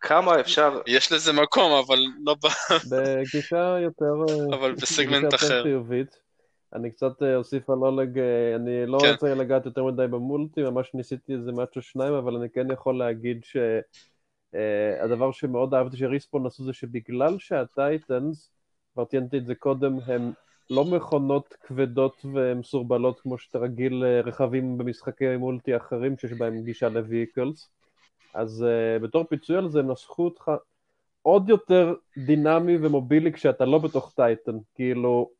[0.00, 0.80] כמה אפשר...
[0.86, 2.46] יש לזה מקום, אבל לא ב...
[2.90, 4.14] בגישה יותר...
[4.54, 5.62] אבל בסגמנט אחר.
[5.62, 6.28] חיובית.
[6.72, 9.10] אני קצת אה, אוסיף על אולג, אה, אני לא כן.
[9.10, 13.44] רוצה לגעת יותר מדי במולטי, ממש ניסיתי איזה מאצ'ו שניים, אבל אני כן יכול להגיד
[13.44, 18.50] שהדבר אה, שמאוד אהבתי שריספון עשו זה שבגלל שהטייטנס,
[18.94, 20.32] כבר ציינתי את זה קודם, הם
[20.70, 27.70] לא מכונות כבדות ומסורבלות כמו שאתה רגיל רכבים במשחקי מולטי אחרים שיש בהם גישה לוויקלס.
[28.38, 30.50] אז uh, בתור פיצוי על זה נסחו אותך
[31.22, 31.94] עוד יותר
[32.26, 35.30] דינמי ומובילי כשאתה לא בתוך טייטן, כאילו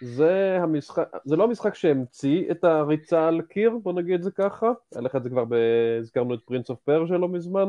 [0.00, 4.72] זה המשחק, זה לא המשחק שהמציא את הריצה על קיר, בוא נגיד את זה ככה,
[4.92, 5.44] היה לך את זה כבר,
[6.00, 7.68] הזכרנו את Prince of Persia לא מזמן,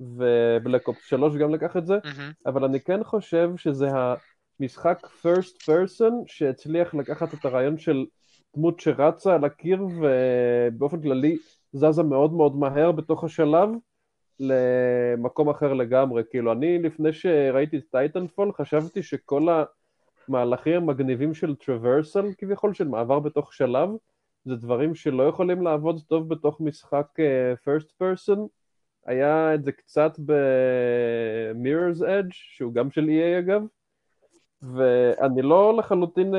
[0.00, 2.32] ו Black Ops 3 גם לקח את זה, mm-hmm.
[2.46, 3.88] אבל אני כן חושב שזה
[4.60, 8.06] המשחק first person שהצליח לקחת את הרעיון של
[8.56, 11.36] דמות שרצה על הקיר ובאופן כללי
[11.72, 13.68] זזה מאוד מאוד מהר בתוך השלב
[14.40, 16.22] למקום אחר לגמרי.
[16.30, 19.46] כאילו, אני לפני שראיתי את Titanfall חשבתי שכל
[20.28, 23.90] המהלכים המגניבים של traversal כביכול, של מעבר בתוך שלב,
[24.44, 27.06] זה דברים שלא יכולים לעבוד טוב בתוך משחק
[27.64, 28.46] first uh, person.
[29.06, 33.62] היה את זה קצת ב-Mirror's Edge, שהוא גם של EA אגב,
[34.62, 36.38] ואני לא לחלוטין uh,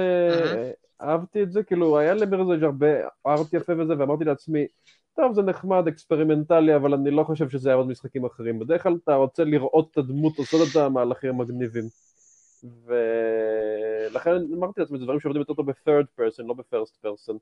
[1.02, 2.88] אהבתי את זה, כאילו היה ל-Mirror's Edge הרבה
[3.28, 4.68] art יפה וזה, ואמרתי לעצמי,
[5.22, 8.60] טוב, זה נחמד, experimental'י, אבל אני לא חושב שזה היה עוד משחקים אחרים.
[8.60, 11.84] בדרך כלל אתה רוצה לראות את הדמות עושות את המהלכים המגניבים.
[12.86, 17.34] ולכן אמרתי לעצמי, זה דברים שעובדים יותר טוב ב-third person, לא ב-first person.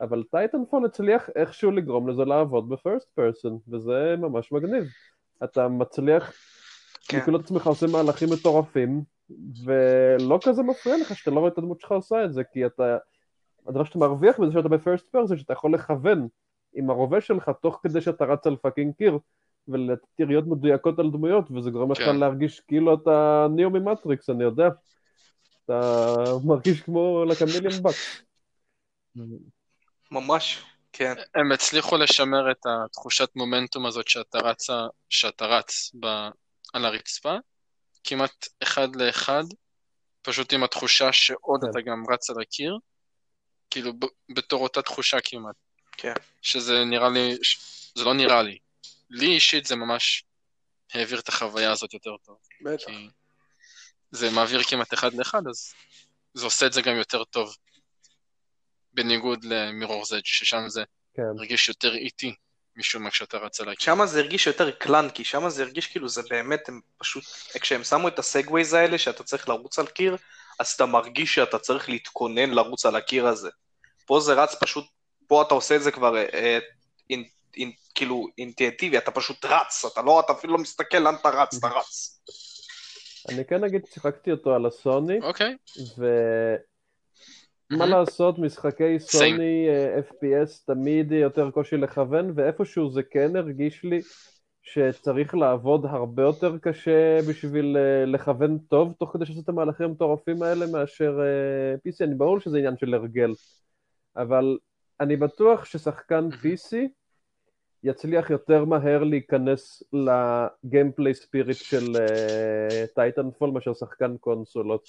[0.00, 4.84] אבל Titanfall הצליח איכשהו לגרום לזה לעבוד ב-first person, וזה ממש מגניב.
[5.44, 6.32] אתה מצליח
[7.08, 7.18] כן.
[7.18, 9.02] לקלוט את עצמך עושה מהלכים מטורפים,
[9.64, 12.96] ולא כזה מפריע לך שאתה לא רואה את הדמות שלך עושה את זה, כי אתה...
[13.66, 16.28] הדבר שאתה מרוויח בזה שאתה ב-first person, שאתה יכול לכוון
[16.74, 19.18] עם הרובה שלך תוך כדי שאתה רץ על fucking קיר
[19.68, 22.16] ולתת יריות מדויקות על דמויות וזה גורם לך כן.
[22.16, 24.68] להרגיש כאילו אתה ניאו ממטריקס, אני יודע.
[25.64, 26.14] אתה
[26.44, 28.22] מרגיש כמו לקמיליאן בקס.
[30.10, 31.14] ממש, כן.
[31.34, 34.66] הם הצליחו לשמר את התחושת מומנטום הזאת שאתה רץ,
[35.08, 36.06] שאתה רץ ב,
[36.72, 37.36] על הרצפה,
[38.04, 39.44] כמעט אחד לאחד,
[40.22, 41.70] פשוט עם התחושה שעוד כן.
[41.70, 42.78] אתה גם רץ על הקיר,
[43.70, 43.92] כאילו
[44.34, 45.54] בתור אותה תחושה כמעט.
[45.98, 46.12] כן.
[46.42, 47.36] שזה נראה לי,
[47.94, 48.58] זה לא נראה לי.
[49.10, 50.24] לי אישית זה ממש
[50.94, 52.36] העביר את החוויה הזאת יותר טוב.
[52.60, 52.92] בטח.
[54.10, 55.74] זה מעביר כמעט אחד לאחד, אז
[56.34, 57.56] זה עושה את זה גם יותר טוב.
[58.92, 60.84] בניגוד למירור זד, ששם זה
[61.14, 61.22] כן.
[61.38, 62.34] הרגיש יותר איטי
[62.76, 63.84] משום מה כשאתה רץ על הקיר.
[63.84, 67.24] שם זה הרגיש יותר קלנקי, שם זה הרגיש כאילו זה באמת, הם פשוט,
[67.60, 70.16] כשהם שמו את הסגווייז האלה שאתה צריך לרוץ על קיר,
[70.58, 73.50] אז אתה מרגיש שאתה צריך להתכונן לרוץ על הקיר הזה.
[74.06, 74.84] פה זה רץ פשוט
[75.28, 76.58] פה אתה עושה את זה כבר אה,
[77.10, 77.24] אין,
[77.56, 81.56] אין, כאילו אינטואיטיבי, אתה פשוט רץ, אתה לא, אתה אפילו לא מסתכל לאן אתה רץ,
[81.58, 82.20] אתה רץ.
[83.28, 85.56] אני כן אגיד, שיחקתי אותו על הסוני, אוקיי.
[87.70, 94.00] ומה לעשות, משחקי סוני uh, FPS תמיד יותר קושי לכוון, ואיפשהו זה כן הרגיש לי
[94.62, 100.42] שצריך לעבוד הרבה יותר קשה בשביל אה, לכוון טוב, תוך כדי שעושה את המהלכים המטורפים
[100.42, 102.04] האלה מאשר אה, PC.
[102.04, 103.32] אני ברור שזה עניין של הרגל,
[104.16, 104.58] אבל
[105.00, 106.76] אני בטוח ששחקן PC
[107.82, 111.84] יצליח יותר מהר להיכנס ל gameplay ספיריט של
[112.94, 114.88] Titanfall uh, מאשר שחקן קונסולות.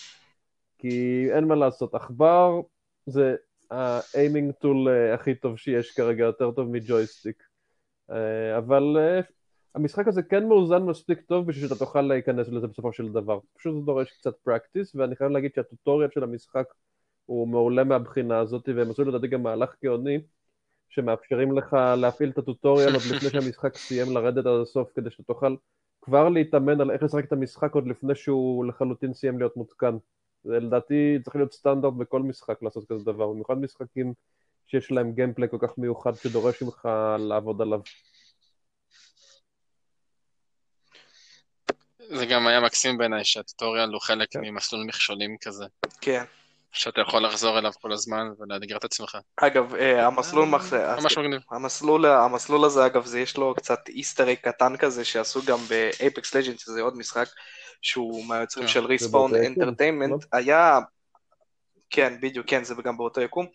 [0.78, 2.62] כי אין מה לעשות, עכבר
[3.06, 3.36] זה
[3.72, 7.44] ה aiming tool uh, הכי טוב שיש כרגע, יותר טוב מג'ויסטיק.
[8.12, 8.14] Uh,
[8.58, 9.32] אבל uh,
[9.76, 13.40] המשחק הזה כן מאוזן מספיק טוב בשביל שאתה תוכל להיכנס לזה בסופו של דבר.
[13.58, 16.66] פשוט זה דורש קצת פרקטיס, ואני חייב להגיד שהטוטוריאל של המשחק
[17.30, 20.18] הוא מעולה מהבחינה הזאת, והם עשו לדעתי גם מהלך גאוני.
[20.90, 25.56] שמאפשרים לך להפעיל את הטוטוריאל עוד לפני שהמשחק סיים לרדת עד הסוף, כדי שתוכל
[26.02, 29.98] כבר להתאמן על איך לשחק את המשחק עוד לפני שהוא לחלוטין סיים להיות מותקן.
[30.44, 34.14] זה לדעתי צריך להיות סטנדרט בכל משחק לעשות כזה דבר, במיוחד משחקים
[34.68, 37.80] שיש להם gameplay כל כך מיוחד שדורש ממך לעבוד עליו.
[42.00, 44.40] זה גם היה מקסים בעיניי שה tutorial הוא חלק כן.
[44.42, 45.66] ממסלול מכשולים כזה.
[46.02, 46.24] כן.
[46.72, 49.18] שאתה יכול לחזור אליו כל הזמן ולאתגר את עצמך.
[49.38, 51.42] אגב, אה, המסלול אה, ממש מגניב.
[51.52, 55.74] המסלול, המסלול הזה, אגב, זה יש לו קצת Easter egg קטן כזה שעשו גם ב
[55.74, 57.28] Apex Legends, שזה עוד משחק
[57.82, 60.80] שהוא מהיוצרים אה, של Respawn Entertainment, היה...
[61.90, 63.46] כן, בדיוק, כן, זה גם באותו יקום,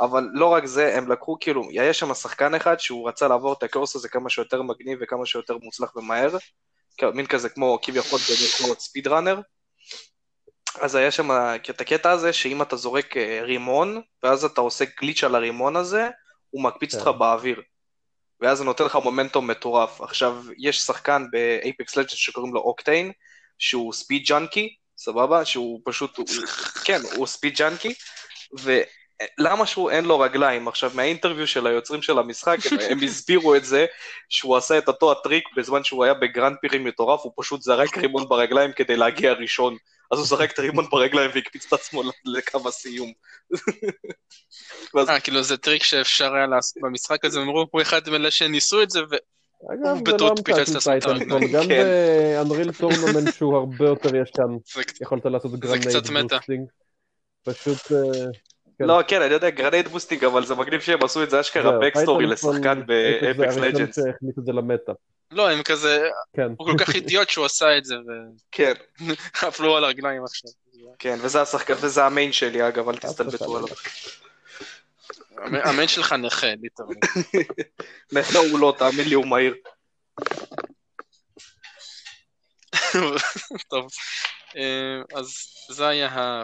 [0.00, 3.62] אבל לא רק זה, הם לקחו, כאילו, היה שם שחקן אחד שהוא רצה לעבור את
[3.62, 6.36] הקורס הזה כמה שיותר מגניב וכמה שיותר מוצלח ומהר,
[7.02, 8.18] מין כזה כמו כביכול
[8.58, 9.40] כמו ספיד ראנר,
[10.80, 11.30] אז היה שם
[11.70, 16.08] את הקטע הזה שאם אתה זורק אה, רימון, ואז אתה עושה גליץ' על הרימון הזה,
[16.50, 17.18] הוא מקפיץ אותך כן.
[17.18, 17.62] באוויר.
[18.40, 20.00] ואז זה נותן לך מומנטום מטורף.
[20.00, 23.12] עכשיו, יש שחקן באייפקס לג'נד שקוראים לו אוקטיין,
[23.58, 25.44] שהוא speed junkie, סבבה?
[25.44, 26.26] שהוא פשוט, הוא,
[26.84, 27.94] כן, הוא speed junkie,
[29.38, 30.68] ולמה שהוא אין לו רגליים?
[30.68, 32.58] עכשיו, מה interview של היוצרים של המשחק,
[32.90, 33.86] הם, הסבירו את זה
[34.28, 38.28] שהוא עשה את אותו הטריק בזמן שהוא היה בגרנד פירים מטורף, הוא פשוט זרק רימון
[38.28, 39.76] ברגליים כדי להגיע ראשון.
[40.12, 43.12] אז הוא זרק את הרימון ברגליים והקפיץ את עצמו לקו הסיום.
[44.96, 48.90] אה, כאילו זה טריק שאפשר היה לעשות במשחק הזה, אמרו, הוא אחד מאלה שניסו את
[48.90, 51.52] זה, והוא בטעות פיצץ את עצמו את הרגליים.
[51.52, 51.84] גם כן.
[51.84, 56.68] ב Unreal Tournament שהוא הרבה יותר ישן, יכולת לעשות grenade boosting.
[57.44, 57.92] פשוט...
[57.92, 58.53] אה.
[58.80, 62.26] לא, כן, אני יודע, grenade boosting, אבל זה מגניב שהם עשו את זה אשכרה backstory
[62.26, 63.96] לשחקן ב Apex Legends.
[63.96, 64.92] זה הראשון את זה למטה.
[65.30, 66.48] לא, הם כזה, כן.
[66.56, 68.10] הוא כל כך אידיוט שהוא עשה את זה, ו...
[68.52, 68.72] כן.
[69.42, 70.50] עפו לו על הרגליים עכשיו.
[70.98, 73.68] כן, וזה השחקן, וזה ה main שלי אגב, אל תסתלבטו עליו.
[75.64, 76.94] ה main שלך נכה, literally.
[78.12, 79.54] נכה הוא לא, תאמין לי, הוא מהיר.
[83.68, 83.86] טוב,
[84.56, 85.26] אה, אז
[85.68, 86.42] זה היה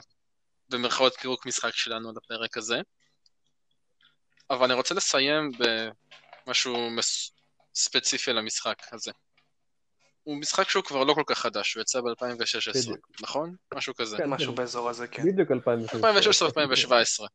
[0.71, 2.81] במרכאות פירוק משחק שלנו לפרק הזה.
[4.51, 5.51] אבל אני רוצה לסיים
[6.47, 6.89] במשהו
[7.75, 9.11] ספציפי למשחק הזה.
[10.23, 12.91] הוא משחק שהוא כבר לא כל כך חדש, הוא יצא ב-2016,
[13.23, 13.57] נכון?
[13.75, 14.17] משהו כזה.
[14.17, 15.23] כן, משהו באזור הזה, כן.
[15.23, 16.11] בדיוק 2016.
[17.25, 17.29] 2017-2017.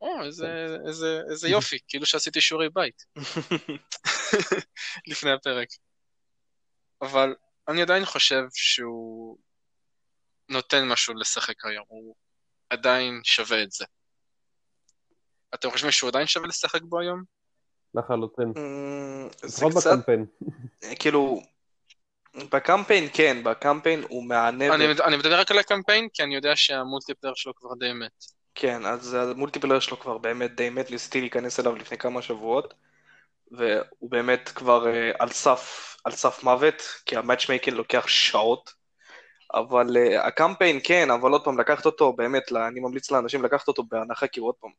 [0.00, 3.04] או, איזה, איזה, איזה יופי, כאילו שעשיתי שיעורי בית.
[5.10, 5.68] לפני הפרק.
[7.02, 7.34] אבל
[7.68, 9.38] אני עדיין חושב שהוא
[10.48, 12.14] נותן משהו לשחק היום, הוא
[12.70, 13.84] עדיין שווה את זה.
[15.54, 17.22] אתם חושבים שהוא עדיין שווה לשחק בו היום?
[17.94, 18.52] לחלוטין.
[19.42, 19.90] זה קצת...
[19.90, 20.26] בקמפיין.
[20.98, 21.42] כאילו,
[22.52, 24.74] בקמפיין כן, בקמפיין הוא מהנה.
[24.74, 28.24] אני, אני מדבר רק על הקמפיין, כי אני יודע שה multiplayer שלו כבר די מת.
[28.54, 32.74] כן, אז ה multiplayer שלו כבר באמת די מת, ניסיתי להיכנס אליו לפני כמה שבועות,
[33.50, 38.74] והוא באמת כבר uh, על סף, על סף מוות, כי ה matchmaking לוקח שעות,
[39.54, 43.82] אבל uh, הקמפיין כן, אבל עוד פעם לקחת אותו, באמת, אני ממליץ לאנשים לקחת אותו
[43.82, 44.70] בהנחה, כי עוד פעם,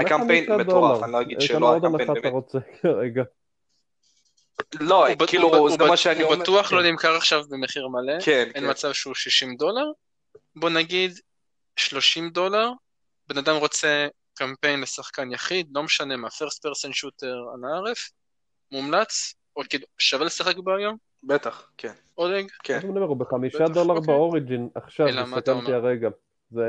[0.00, 2.32] הקמפיין מטורף, אני לא אגיד שלא, הקמפיין באמת...
[2.32, 3.22] רוצה כרגע.
[4.80, 6.34] לא, כאילו, זה מה שאני אומר.
[6.34, 8.70] הוא בטוח לא נמכר עכשיו במחיר מלא, כן, אין כן.
[8.70, 9.84] מצב שהוא 60 דולר,
[10.56, 11.20] בוא נגיד
[11.76, 12.70] 30 דולר,
[13.28, 18.10] בן אדם רוצה קמפיין לשחקן יחיד, לא משנה מה, פרסט פרסן שוטר על הערף,
[18.72, 20.96] מומלץ, או כאילו שווה לשחק בו היום?
[21.22, 21.92] בטח, כן.
[22.18, 22.46] אולג?
[22.62, 22.80] כן.
[22.84, 24.06] הוא בחמישה דולר אוקיי.
[24.06, 26.08] באוריג'ין, עכשיו, הסתכלתי הרגע.
[26.50, 26.64] זה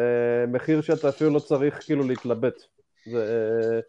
[0.47, 2.61] מחיר שאתה אפילו לא צריך כאילו להתלבט.
[3.05, 3.79] זה,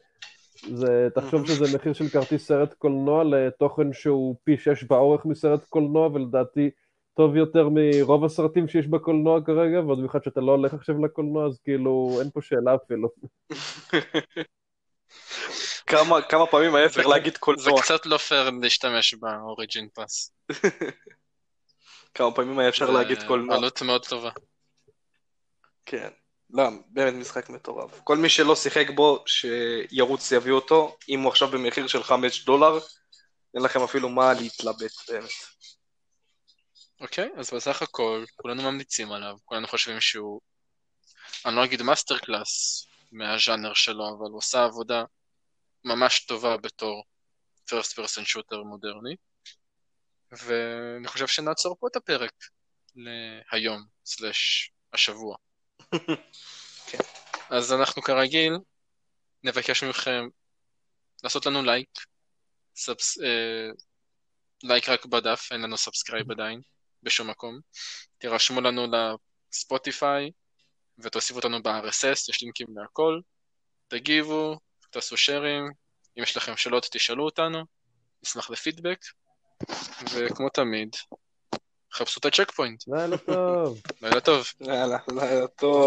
[0.74, 6.06] זה, תחשוב שזה מחיר של כרטיס סרט קולנוע לתוכן שהוא פי שש באורך מסרט קולנוע,
[6.06, 6.70] ולדעתי
[7.14, 11.58] טוב יותר מרוב הסרטים שיש בקולנוע כרגע, ועוד במיוחד שאתה לא הולך עכשיו לקולנוע, אז
[11.64, 13.08] כאילו אין פה שאלה אפילו.
[15.86, 17.64] כמה, כמה פעמים צריך להגיד קולנוע.
[17.64, 20.32] זה קצת לא פייר להשתמש באוריג'ין פאס.
[22.14, 23.56] כמה פעמים היה אפשר להגיד קולנוע.
[23.56, 24.30] עלות מאוד טובה.
[25.86, 26.08] כן.
[26.50, 28.00] לא, באמת משחק מטורף.
[28.04, 32.78] כל מי שלא שיחק בו, שירוץ יביא אותו, אם הוא עכשיו במחיר של 5 דולר,
[33.54, 35.30] אין לכם אפילו מה להתלבט באמת.
[37.00, 40.40] אוקיי, אז בסך הכל, כולנו ממליצים עליו, כולנו חושבים שהוא,
[41.46, 45.04] אני לא אגיד masterclass מהז'אנר שלו, אבל הוא עושה עבודה
[45.84, 47.04] ממש טובה בתור
[47.70, 49.16] first person shooter מודרני,
[50.32, 52.32] ואני חושב שנעצור פה את הפרק
[52.96, 55.36] להיום, slash השבוע.
[56.86, 56.98] כן.
[57.56, 58.52] אז אנחנו כרגיל
[59.44, 60.28] נבקש מכם
[61.24, 61.88] לעשות לנו לייק,
[62.76, 63.70] subs, אה,
[64.62, 66.60] לייק רק בדף, אין לנו subscribe עדיין,
[67.02, 67.60] בשום מקום.
[68.18, 68.86] תירשמו לנו
[69.50, 70.30] ל Spotify
[70.98, 73.20] ותוסיפו אותנו ב-RSS, יש לינקים להכל.
[73.88, 74.58] תגיבו,
[74.92, 75.70] תעשו shareים,
[76.18, 77.64] אם יש לכם שאלות תשאלו אותנו,
[78.24, 78.98] נשמח לפידבק,
[80.12, 80.96] וכמו תמיד,
[81.92, 82.84] חפשו את הצ'ק פוינט.
[82.86, 83.80] לילה טוב.
[84.02, 84.46] לילה טוב.
[84.60, 85.82] יאללה, לילה טוב.